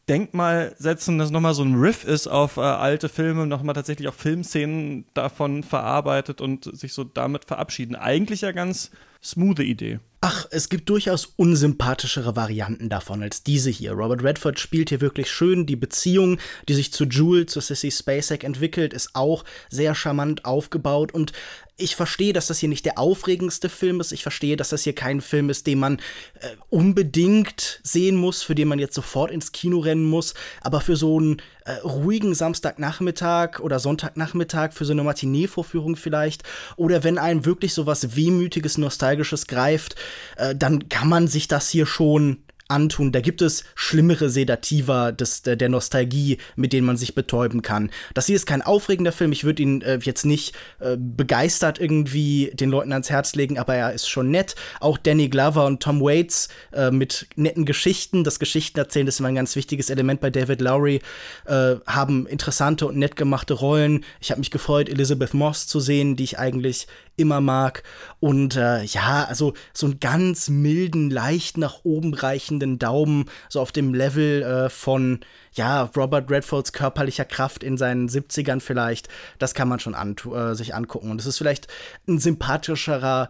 Denkmal 0.09 0.75
setzen, 0.79 1.19
das 1.19 1.31
nochmal 1.31 1.53
so 1.53 1.63
ein 1.63 1.75
Riff 1.75 2.05
ist 2.05 2.29
auf 2.29 2.57
äh, 2.57 2.61
alte 2.61 3.09
Filme, 3.09 3.47
nochmal 3.47 3.75
tatsächlich 3.75 4.09
auch 4.09 4.15
Filmszenen 4.15 5.05
davon 5.13 5.63
verarbeitet 5.63 6.41
und 6.41 6.65
sich 6.65 6.95
so 6.95 7.05
damit 7.05 7.45
verabschieden. 7.45 7.95
Eigentlich 7.95 8.41
ja 8.41 8.53
ganz 8.53 8.91
smooth 9.23 9.61
Idee. 9.61 10.01
Ach, 10.21 10.47
es 10.51 10.69
gibt 10.69 10.89
durchaus 10.89 11.27
unsympathischere 11.37 12.35
Varianten 12.35 12.89
davon 12.89 13.23
als 13.23 13.45
diese 13.45 13.71
hier. 13.71 13.93
Robert 13.93 14.25
Redford 14.25 14.59
spielt 14.59 14.89
hier 14.89 15.01
wirklich 15.01 15.31
schön. 15.31 15.65
Die 15.65 15.77
Beziehung, 15.77 16.41
die 16.69 16.75
sich 16.75 16.93
zu 16.93 17.05
Jewel, 17.05 17.47
zu 17.47 17.61
Sissy 17.61 17.93
Spacek 17.93 18.43
entwickelt, 18.43 18.93
ist 18.93 19.11
auch 19.15 19.45
sehr 19.71 19.95
charmant 19.95 20.45
aufgebaut. 20.45 21.15
Und 21.15 21.33
ich 21.77 21.95
verstehe, 21.95 22.33
dass 22.33 22.49
das 22.49 22.59
hier 22.59 22.69
nicht 22.69 22.85
der 22.85 22.99
aufregendste 22.99 23.69
Film 23.69 24.01
ist. 24.01 24.11
Ich 24.11 24.25
verstehe, 24.25 24.57
dass 24.57 24.71
das 24.71 24.83
hier 24.83 24.95
kein 24.95 25.21
Film 25.21 25.51
ist, 25.51 25.69
den 25.69 25.79
man 25.79 25.99
äh, 26.41 26.57
unbedingt 26.69 27.81
sehen 27.85 28.17
muss, 28.17 28.43
für 28.43 28.57
den 28.57 28.67
man 28.67 28.81
jetzt 28.81 28.95
sofort 28.95 29.31
ins 29.31 29.53
Kino 29.53 29.79
rennen 29.79 30.05
muss. 30.05 30.35
Aber 30.63 30.81
für 30.81 30.97
so 30.97 31.17
einen 31.17 31.41
äh, 31.69 31.87
ruhigen 31.87 32.35
Samstagnachmittag 32.35 33.61
oder 33.61 33.79
Sonntagnachmittag, 33.79 34.73
für 34.73 34.87
so 34.87 34.93
eine 34.93 35.03
Matinee-Vorführung 35.03 35.97
vielleicht, 35.97 36.43
oder 36.77 37.05
wenn 37.05 37.19
einem 37.19 37.45
wirklich 37.45 37.75
so 37.75 37.85
was 37.85 38.17
Wehmütiges, 38.17 38.79
Nostalgisches 38.79 39.47
greift, 39.47 39.95
äh, 40.37 40.55
dann 40.55 40.89
kann 40.89 41.09
man 41.09 41.29
sich 41.29 41.47
das 41.47 41.69
hier 41.69 41.85
schon 41.85 42.39
antun. 42.69 43.13
Da 43.13 43.21
gibt 43.21 43.43
es 43.43 43.65
schlimmere 43.75 44.31
Sedativa 44.31 45.13
des, 45.13 45.43
der, 45.43 45.69
Nostalgie, 45.69 46.39
mit 46.55 46.73
denen 46.73 46.87
man 46.87 46.97
sich 46.97 47.15
betäuben 47.15 47.63
kann. 47.63 47.91
Das 48.15 48.27
hier 48.27 48.37
ist 48.37 48.47
kein 48.47 48.63
aufregender 48.63 49.13
Film. 49.13 49.33
Ich 49.33 49.45
würde 49.45 49.63
ihn 49.63 49.83
äh, 49.83 49.99
jetzt 50.03 50.25
nicht 50.25 50.55
äh, 50.81 50.97
begeistert 50.99 51.81
irgendwie 51.81 52.51
den 52.55 52.71
Leuten 52.71 52.93
ans 52.93 53.11
Herz 53.11 53.35
legen, 53.35 53.59
aber 53.59 53.75
er 53.75 53.93
ist 53.93 54.09
schon 54.09 54.31
nett. 54.31 54.55
Auch 54.81 54.99
Danny 54.99 55.29
Glover 55.29 55.67
und 55.67 55.83
Tom 55.83 56.01
Waits 56.01 56.49
äh, 56.73 56.91
mit 56.91 57.27
netten 57.37 57.65
Geschichten. 57.65 58.23
Das 58.23 58.39
Geschichtenerzählen 58.39 59.07
ist 59.07 59.19
immer 59.19 59.29
ein 59.29 59.35
ganz 59.35 59.57
wichtiges 59.57 59.91
Element 59.91 60.21
bei 60.21 60.31
David 60.31 60.61
Lowry. 60.61 61.01
Äh, 61.47 61.77
haben 61.87 62.27
interessante 62.27 62.87
und 62.87 62.99
nett 62.99 63.17
gemachte 63.17 63.55
Rollen. 63.55 64.05
Ich 64.21 64.31
habe 64.31 64.41
mich 64.41 64.51
gefreut, 64.51 64.89
Elizabeth 64.89 65.35
Moss 65.35 65.67
zu 65.67 65.81
sehen, 65.81 66.17
die 66.17 66.25
ich 66.25 66.39
eigentlich 66.39 66.87
immer 67.19 67.41
mag. 67.41 67.83
Und 68.21 68.57
äh, 68.57 68.83
ja, 68.85 69.25
also 69.25 69.55
so 69.75 69.87
einen 69.87 70.01
ganz 70.01 70.49
milden, 70.49 71.11
leicht 71.11 71.59
nach 71.59 71.85
oben 71.85 72.15
reichenden 72.15 72.79
Daumen, 72.79 73.27
so 73.49 73.61
auf 73.61 73.73
dem 73.73 73.93
Level 73.95 74.43
äh, 74.43 74.71
von, 74.71 75.21
ja, 75.53 75.83
Robert 75.97 76.31
Redfords 76.31 76.73
körperlicher 76.73 77.25
Kraft 77.25 77.63
in 77.63 77.77
seinen 77.77 78.09
70ern 78.09 78.61
vielleicht, 78.61 79.09
das 79.39 79.55
kann 79.55 79.69
man 79.69 79.81
schon 79.81 79.95
an, 79.95 80.17
äh, 80.35 80.55
sich 80.55 80.75
angucken. 80.75 81.11
Und 81.11 81.21
es 81.21 81.27
ist 81.27 81.39
vielleicht 81.39 81.69
ein 82.07 82.19
sympathischerer 82.19 83.29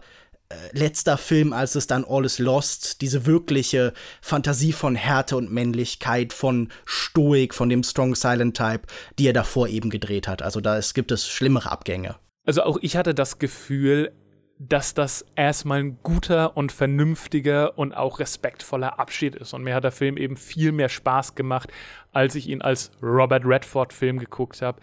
äh, 0.49 0.55
letzter 0.71 1.17
Film, 1.17 1.53
als 1.53 1.75
es 1.75 1.85
dann 1.85 2.03
All 2.03 2.25
is 2.25 2.39
Lost, 2.39 3.01
diese 3.01 3.27
wirkliche 3.27 3.93
Fantasie 4.19 4.73
von 4.73 4.95
Härte 4.95 5.37
und 5.37 5.51
Männlichkeit, 5.51 6.33
von 6.33 6.69
Stoik, 6.85 7.53
von 7.53 7.69
dem 7.69 7.83
Strong 7.83 8.15
Silent 8.15 8.57
Type, 8.57 8.81
die 9.19 9.27
er 9.27 9.33
davor 9.33 9.67
eben 9.67 9.91
gedreht 9.91 10.27
hat. 10.27 10.41
Also 10.41 10.59
da 10.59 10.77
es, 10.77 10.95
gibt 10.95 11.11
es 11.11 11.27
schlimmere 11.27 11.71
Abgänge. 11.71 12.15
Also 12.49 12.63
auch 12.63 12.79
ich 12.81 12.97
hatte 12.97 13.13
das 13.13 13.37
Gefühl, 13.37 14.11
dass 14.57 14.95
das 14.95 15.23
erstmal 15.35 15.81
ein 15.81 15.99
guter 16.01 16.57
und 16.57 16.71
vernünftiger 16.71 17.77
und 17.77 17.93
auch 17.93 18.17
respektvoller 18.17 18.97
Abschied 18.97 19.35
ist. 19.35 19.53
Und 19.53 19.61
mir 19.61 19.75
hat 19.75 19.83
der 19.83 19.91
Film 19.91 20.17
eben 20.17 20.35
viel 20.35 20.71
mehr 20.71 20.89
Spaß 20.89 21.35
gemacht, 21.35 21.71
als 22.11 22.33
ich 22.33 22.49
ihn 22.49 22.63
als 22.63 22.89
Robert 23.03 23.45
Redford-Film 23.45 24.17
geguckt 24.17 24.63
habe, 24.63 24.81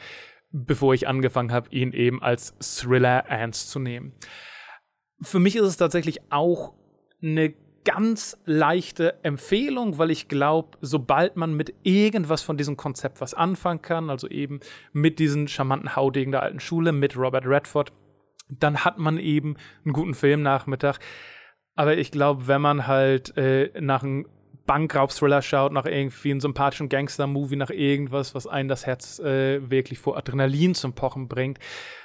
bevor 0.53 0.95
ich 0.95 1.09
angefangen 1.09 1.51
habe, 1.51 1.69
ihn 1.71 1.91
eben 1.91 2.23
als 2.23 2.55
Thriller 2.61 3.25
ernst 3.27 3.71
zu 3.71 3.81
nehmen. 3.81 4.13
Für 5.21 5.41
mich 5.41 5.57
ist 5.57 5.65
es 5.65 5.77
tatsächlich 5.77 6.31
auch 6.31 6.73
eine 7.21 7.53
ganz 7.87 8.37
leichte 8.45 9.25
Empfehlung, 9.25 9.97
weil 9.97 10.11
ich 10.11 10.29
glaube, 10.29 10.77
sobald 10.81 11.37
man 11.37 11.55
mit 11.55 11.73
irgendwas 11.85 12.43
von 12.43 12.59
diesem 12.59 12.77
Konzept 12.77 13.21
was 13.21 13.33
anfangen 13.33 13.81
kann, 13.81 14.11
also 14.11 14.29
eben 14.29 14.61
mit 14.93 15.19
diesen 15.21 15.49
charmanten 15.49 15.97
Haudegen 15.97 16.33
der 16.33 16.43
alten 16.43 16.61
Schule, 16.61 16.93
mit 16.93 17.17
Robert 17.17 17.47
Redford, 17.47 17.93
dann 18.49 18.85
hat 18.85 18.99
man 18.99 19.19
eben 19.19 19.57
einen 19.85 19.95
guten 19.95 20.15
Filmnachmittag. 20.15 20.99
Aber 21.77 21.97
ich 21.97 22.11
glaube, 22.11 22.49
wenn 22.49 22.61
man 22.61 22.87
halt 22.89 23.37
äh, 23.37 23.71
nach 23.81 24.03
einem 24.03 24.27
Bankraub-Thriller 24.67 25.43
schaut, 25.43 25.73
nach 25.73 25.87
irgendwie 25.87 26.33
einem 26.33 26.41
sympathischen 26.41 26.89
Gangster-Movie, 26.89 27.57
nach 27.57 27.71
irgendwas, 27.71 28.35
was 28.35 28.49
einen 28.49 28.69
das 28.69 28.85
Herz 28.85 29.21
äh, 29.21 29.71
wirklich 29.71 30.01
vor 30.01 30.17
Adrenalin 30.17 30.75
zum 30.75 30.93
Pochen 30.93 31.29
bringt, 31.29 31.59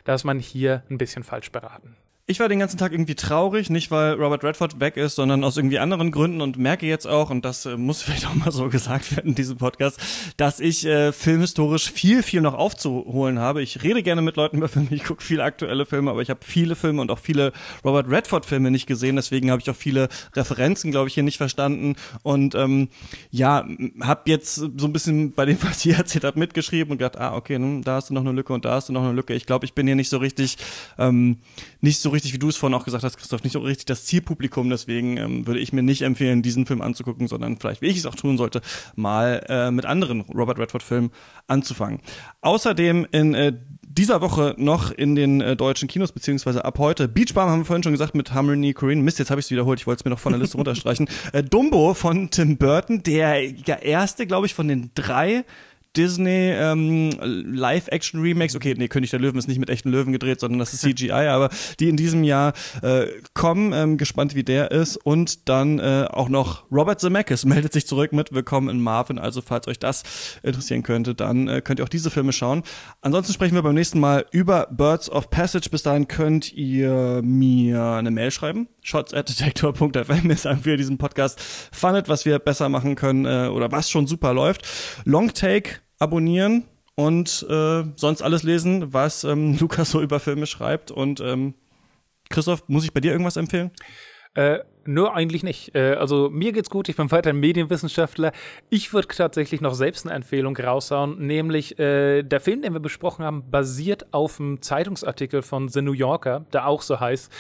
da 0.04 0.14
ist 0.14 0.26
man 0.26 0.38
hier 0.38 0.84
ein 0.92 1.00
bisschen 1.00 1.24
falsch 1.24 1.52
beraten. 1.52 1.98
Ich 2.28 2.40
war 2.40 2.48
den 2.48 2.60
ganzen 2.60 2.78
Tag 2.78 2.92
irgendwie 2.92 3.16
traurig, 3.16 3.70
nicht 3.70 3.90
weil 3.90 4.14
Robert 4.14 4.44
Redford 4.44 4.80
weg 4.80 4.96
ist, 4.96 5.16
sondern 5.16 5.44
aus 5.44 5.58
irgendwie 5.58 5.80
anderen 5.80 6.12
Gründen 6.12 6.42
und 6.42 6.58
merke 6.58 6.86
jetzt 6.86 7.08
auch, 7.08 7.32
und 7.32 7.44
das 7.44 7.66
äh, 7.66 7.78
muss 7.78 8.02
vielleicht 8.04 8.28
auch 8.28 8.36
mal 8.36 8.52
so 8.52 8.70
gesagt 8.70 9.16
werden 9.16 9.30
in 9.30 9.36
diesem 9.36 9.58
Podcast, 9.58 10.00
dass 10.38 10.60
ich 10.60 10.86
äh, 10.86 11.12
filmhistorisch 11.12 11.92
viel, 11.92 12.22
viel 12.22 12.42
noch 12.42 12.54
aufzuholen 12.54 13.40
habe. 13.40 13.64
Ich 13.64 13.82
rede 13.84 14.04
gerne 14.04 14.22
mit 14.22 14.36
Leuten 14.36 14.58
über 14.58 14.70
Filme, 14.70 14.90
ich 14.92 15.04
gucke 15.04 15.24
viele 15.24 15.44
aktuelle 15.44 15.86
Filme, 15.86 16.12
aber 16.12 16.22
ich 16.22 16.30
habe 16.30 16.42
viele 16.44 16.76
Filme 16.76 17.02
und 17.02 17.10
auch 17.10 17.20
viele 17.20 17.54
Robert 17.84 18.10
Redford-Filme 18.10 18.70
nicht 18.70 18.86
gesehen, 18.86 19.16
deswegen 19.16 19.50
habe 19.50 19.62
ich 19.62 19.70
auch 19.70 19.76
viele 19.76 20.08
Referenzen, 20.36 20.92
glaube 20.92 21.08
ich, 21.08 21.16
hier 21.16 21.24
nicht 21.24 21.38
verstanden. 21.38 21.96
Und 22.22 22.54
ähm, 22.54 22.90
ja, 23.32 23.68
habe 24.02 24.22
jetzt 24.26 24.56
so 24.56 24.70
ein 24.70 24.94
bisschen 24.94 25.32
bei 25.34 25.46
dem, 25.46 25.58
was 25.64 25.84
ihr 25.86 25.96
erzählt 25.96 26.24
habt, 26.24 26.38
mitgeschrieben 26.38 26.92
und 26.92 26.98
gedacht, 27.00 27.18
ah, 27.18 27.36
okay, 27.36 27.56
hm, 27.56 27.84
da 27.84 27.96
hast 27.96 28.12
du 28.12 28.14
noch 28.14 28.22
eine 28.22 28.32
Lücke 28.32 28.54
und 28.54 28.64
da 28.64 28.76
hast 28.76 28.90
du 28.90 28.94
noch 28.94 29.04
eine 29.04 29.14
Lücke. 29.14 29.34
Ich 29.34 29.48
glaube, 29.48 29.66
ich 29.66 29.74
bin 29.74 29.88
hier 29.88 29.96
nicht 29.96 30.10
so 30.10 30.18
richtig, 30.18 30.58
ähm, 31.00 31.38
nicht 31.82 32.00
so 32.00 32.11
richtig 32.12 32.34
wie 32.34 32.40
du 32.40 32.50
es 32.50 32.58
vorhin 32.58 32.78
auch 32.78 32.86
gesagt 32.86 33.04
hast, 33.04 33.18
Christoph, 33.18 33.44
nicht 33.44 33.54
so 33.54 33.60
richtig 33.60 33.86
das 33.86 34.06
Zielpublikum. 34.06 34.70
Deswegen 34.70 35.18
ähm, 35.18 35.48
würde 35.48 35.60
ich 35.60 35.74
mir 35.74 35.84
nicht 35.84 36.02
empfehlen, 36.02 36.42
diesen 36.42 36.66
Film 36.66 36.82
anzugucken, 36.82 37.28
sondern 37.28 37.58
vielleicht, 37.58 37.82
wie 37.82 37.88
ich 37.88 37.98
es 37.98 38.06
auch 38.06 38.16
tun 38.16 38.38
sollte, 38.38 38.62
mal 38.96 39.46
äh, 39.50 39.72
mit 39.72 39.86
anderen 39.86 40.22
Robert 40.22 40.60
Redford-Filmen 40.60 41.12
anzufangen. 41.48 42.00
Außerdem 42.42 43.08
in 43.12 43.34
äh, 43.34 43.54
dieser 43.82 44.22
Woche 44.22 44.56
noch 44.58 44.92
in 44.92 45.16
den 45.16 45.42
äh, 45.42 45.56
deutschen 45.56 45.88
Kinos, 45.88 46.12
beziehungsweise 46.12 46.64
ab 46.66 46.80
heute. 46.80 47.08
Beachbum 47.08 47.44
haben 47.44 47.62
wir 47.62 47.66
vorhin 47.66 47.84
schon 47.84 47.92
gesagt 47.92 48.16
mit 48.16 48.34
Harmony 48.34 48.74
Korine. 48.74 49.02
Mist, 49.02 49.20
jetzt 49.20 49.32
habe 49.32 49.40
ich 49.40 49.48
es 49.48 49.52
wiederholt. 49.52 49.80
Ich 49.80 49.88
wollte 49.88 50.02
es 50.02 50.06
mir 50.06 50.12
noch 50.12 50.20
von 50.20 50.32
der 50.32 50.40
Liste 50.40 50.58
runterstreichen. 50.58 51.10
Äh, 51.34 51.44
Dumbo 51.44 51.94
von 51.94 52.30
Tim 52.30 52.58
Burton, 52.58 53.04
der 53.04 53.84
erste, 53.84 54.28
glaube 54.28 54.46
ich, 54.46 54.54
von 54.54 54.68
den 54.68 54.92
drei 54.96 55.44
Disney 55.98 56.52
ähm, 56.54 57.12
Live-Action-Remakes, 57.20 58.56
okay, 58.56 58.76
nee, 58.78 58.88
König 58.88 59.10
der 59.10 59.20
Löwen 59.20 59.38
ist 59.38 59.48
nicht 59.48 59.60
mit 59.60 59.70
echten 59.70 59.90
Löwen 59.90 60.14
gedreht, 60.14 60.40
sondern 60.40 60.60
das 60.60 60.74
ist 60.74 60.82
CGI, 60.84 61.12
aber 61.12 61.50
die 61.80 61.90
in 61.90 61.98
diesem 61.98 62.24
Jahr 62.24 62.54
äh, 62.82 63.08
kommen, 63.34 63.74
ähm, 63.74 63.98
gespannt 63.98 64.34
wie 64.36 64.44
der 64.44 64.72
ist. 64.72 64.96
Und 64.98 65.50
dann 65.50 65.80
äh, 65.80 66.08
auch 66.10 66.30
noch 66.30 66.64
Robert 66.72 67.02
Zemeckis 67.02 67.44
meldet 67.46 67.74
sich 67.74 67.88
zurück 67.88 68.14
mit 68.14 68.34
Willkommen 68.34 68.70
in 68.70 68.82
Marvin, 68.82 69.20
also 69.20 69.42
falls 69.42 69.68
euch 69.68 69.80
das 69.80 70.04
interessieren 70.44 70.84
könnte, 70.84 71.14
dann 71.14 71.48
äh, 71.48 71.62
könnt 71.62 71.80
ihr 71.80 71.84
auch 71.84 71.90
diese 71.90 72.10
Filme 72.10 72.32
schauen. 72.32 72.64
Ansonsten 73.02 73.34
sprechen 73.34 73.56
wir 73.56 73.62
beim 73.62 73.76
nächsten 73.76 74.00
Mal 74.00 74.26
über 74.32 74.68
Birds 74.72 75.10
of 75.10 75.30
Passage, 75.30 75.70
bis 75.70 75.84
dahin 75.84 76.08
könnt 76.08 76.54
ihr 76.54 77.22
mir 77.22 77.84
eine 77.84 78.12
Mail 78.12 78.32
schreiben, 78.32 78.70
shots 78.82 79.14
at 79.14 79.28
detector.fm, 79.28 80.36
sagen, 80.38 80.62
wie 80.64 80.70
ihr 80.70 80.78
diesen 80.78 80.98
Podcast. 80.98 81.40
Fandet, 81.72 82.08
was 82.08 82.26
wir 82.26 82.40
besser 82.40 82.70
machen 82.70 82.96
können 82.96 83.26
äh, 83.26 83.50
oder 83.50 83.72
was 83.72 83.90
schon 83.90 84.08
super 84.08 84.34
läuft. 84.34 84.66
Long 85.06 85.34
Take 85.34 85.81
abonnieren 86.02 86.66
und 86.96 87.46
äh, 87.50 87.84
sonst 87.96 88.22
alles 88.22 88.44
lesen, 88.44 88.94
was 88.94 89.24
ähm, 89.24 89.58
Lukas 89.60 89.92
so 89.92 90.02
über 90.02 90.20
Filme 90.20 90.48
schreibt. 90.48 90.92
Und 90.92 91.20
ähm, 91.22 91.54
Christoph, 92.30 92.64
muss 92.68 92.84
ich 92.84 92.94
bei 92.94 93.00
dir 93.00 93.12
irgendwas 93.12 93.38
empfehlen? 93.38 93.72
Äh, 94.34 94.60
Nö, 94.86 95.08
eigentlich 95.08 95.44
nicht. 95.44 95.76
Äh, 95.76 95.94
also 95.94 96.30
mir 96.32 96.52
geht's 96.54 96.70
gut, 96.70 96.90
ich 96.90 96.96
bin 96.96 97.12
weiter 97.12 97.34
Medienwissenschaftler. 97.34 98.32
Ich 98.70 98.94
würde 98.94 99.08
tatsächlich 99.10 99.62
noch 99.62 99.76
selbst 99.76 100.08
eine 100.08 100.16
Empfehlung 100.16 100.58
raushauen, 100.58 101.26
nämlich 101.26 101.78
äh, 101.78 102.24
der 102.24 102.40
Film, 102.40 102.64
den 102.64 102.74
wir 102.74 102.80
besprochen 102.80 103.24
haben, 103.24 103.44
basiert 103.52 104.12
auf 104.12 104.40
einem 104.40 104.62
Zeitungsartikel 104.62 105.44
von 105.44 105.70
The 105.70 105.84
New 105.84 105.92
Yorker, 105.94 106.46
der 106.52 106.68
auch 106.68 106.82
so 106.82 107.00
heißt 107.00 107.32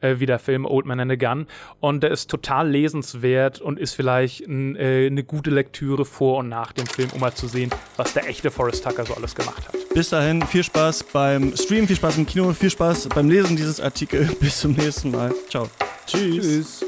äh, 0.00 0.16
wie 0.18 0.26
der 0.26 0.38
Film 0.38 0.66
Old 0.66 0.84
Man 0.84 1.00
and 1.00 1.12
a 1.12 1.16
Gun. 1.16 1.46
Und 1.80 2.02
der 2.02 2.10
ist 2.10 2.28
total 2.30 2.68
lesenswert 2.68 3.60
und 3.60 3.78
ist 3.78 3.94
vielleicht 3.94 4.46
ein, 4.46 4.76
äh, 4.76 5.06
eine 5.06 5.24
gute 5.24 5.50
Lektüre 5.50 6.04
vor 6.04 6.38
und 6.38 6.50
nach 6.50 6.72
dem 6.72 6.86
Film, 6.86 7.08
um 7.14 7.20
mal 7.20 7.32
zu 7.32 7.48
sehen, 7.48 7.70
was 7.96 8.12
der 8.12 8.28
echte 8.28 8.50
Forrest 8.50 8.84
Tucker 8.84 9.06
so 9.06 9.14
alles 9.14 9.34
gemacht 9.34 9.66
hat. 9.66 9.76
Bis 9.94 10.10
dahin, 10.10 10.42
viel 10.42 10.62
Spaß 10.62 11.04
beim 11.04 11.56
Stream, 11.56 11.86
viel 11.86 11.96
Spaß 11.96 12.18
im 12.18 12.26
Kino, 12.26 12.52
viel 12.52 12.70
Spaß 12.70 13.08
beim 13.08 13.30
Lesen 13.30 13.56
dieses 13.56 13.80
Artikels. 13.80 14.34
Bis 14.40 14.60
zum 14.60 14.72
nächsten 14.72 15.10
Mal. 15.10 15.34
Ciao. 15.48 15.68
Tschüss. 16.06 16.44
Tschüss. 16.44 16.81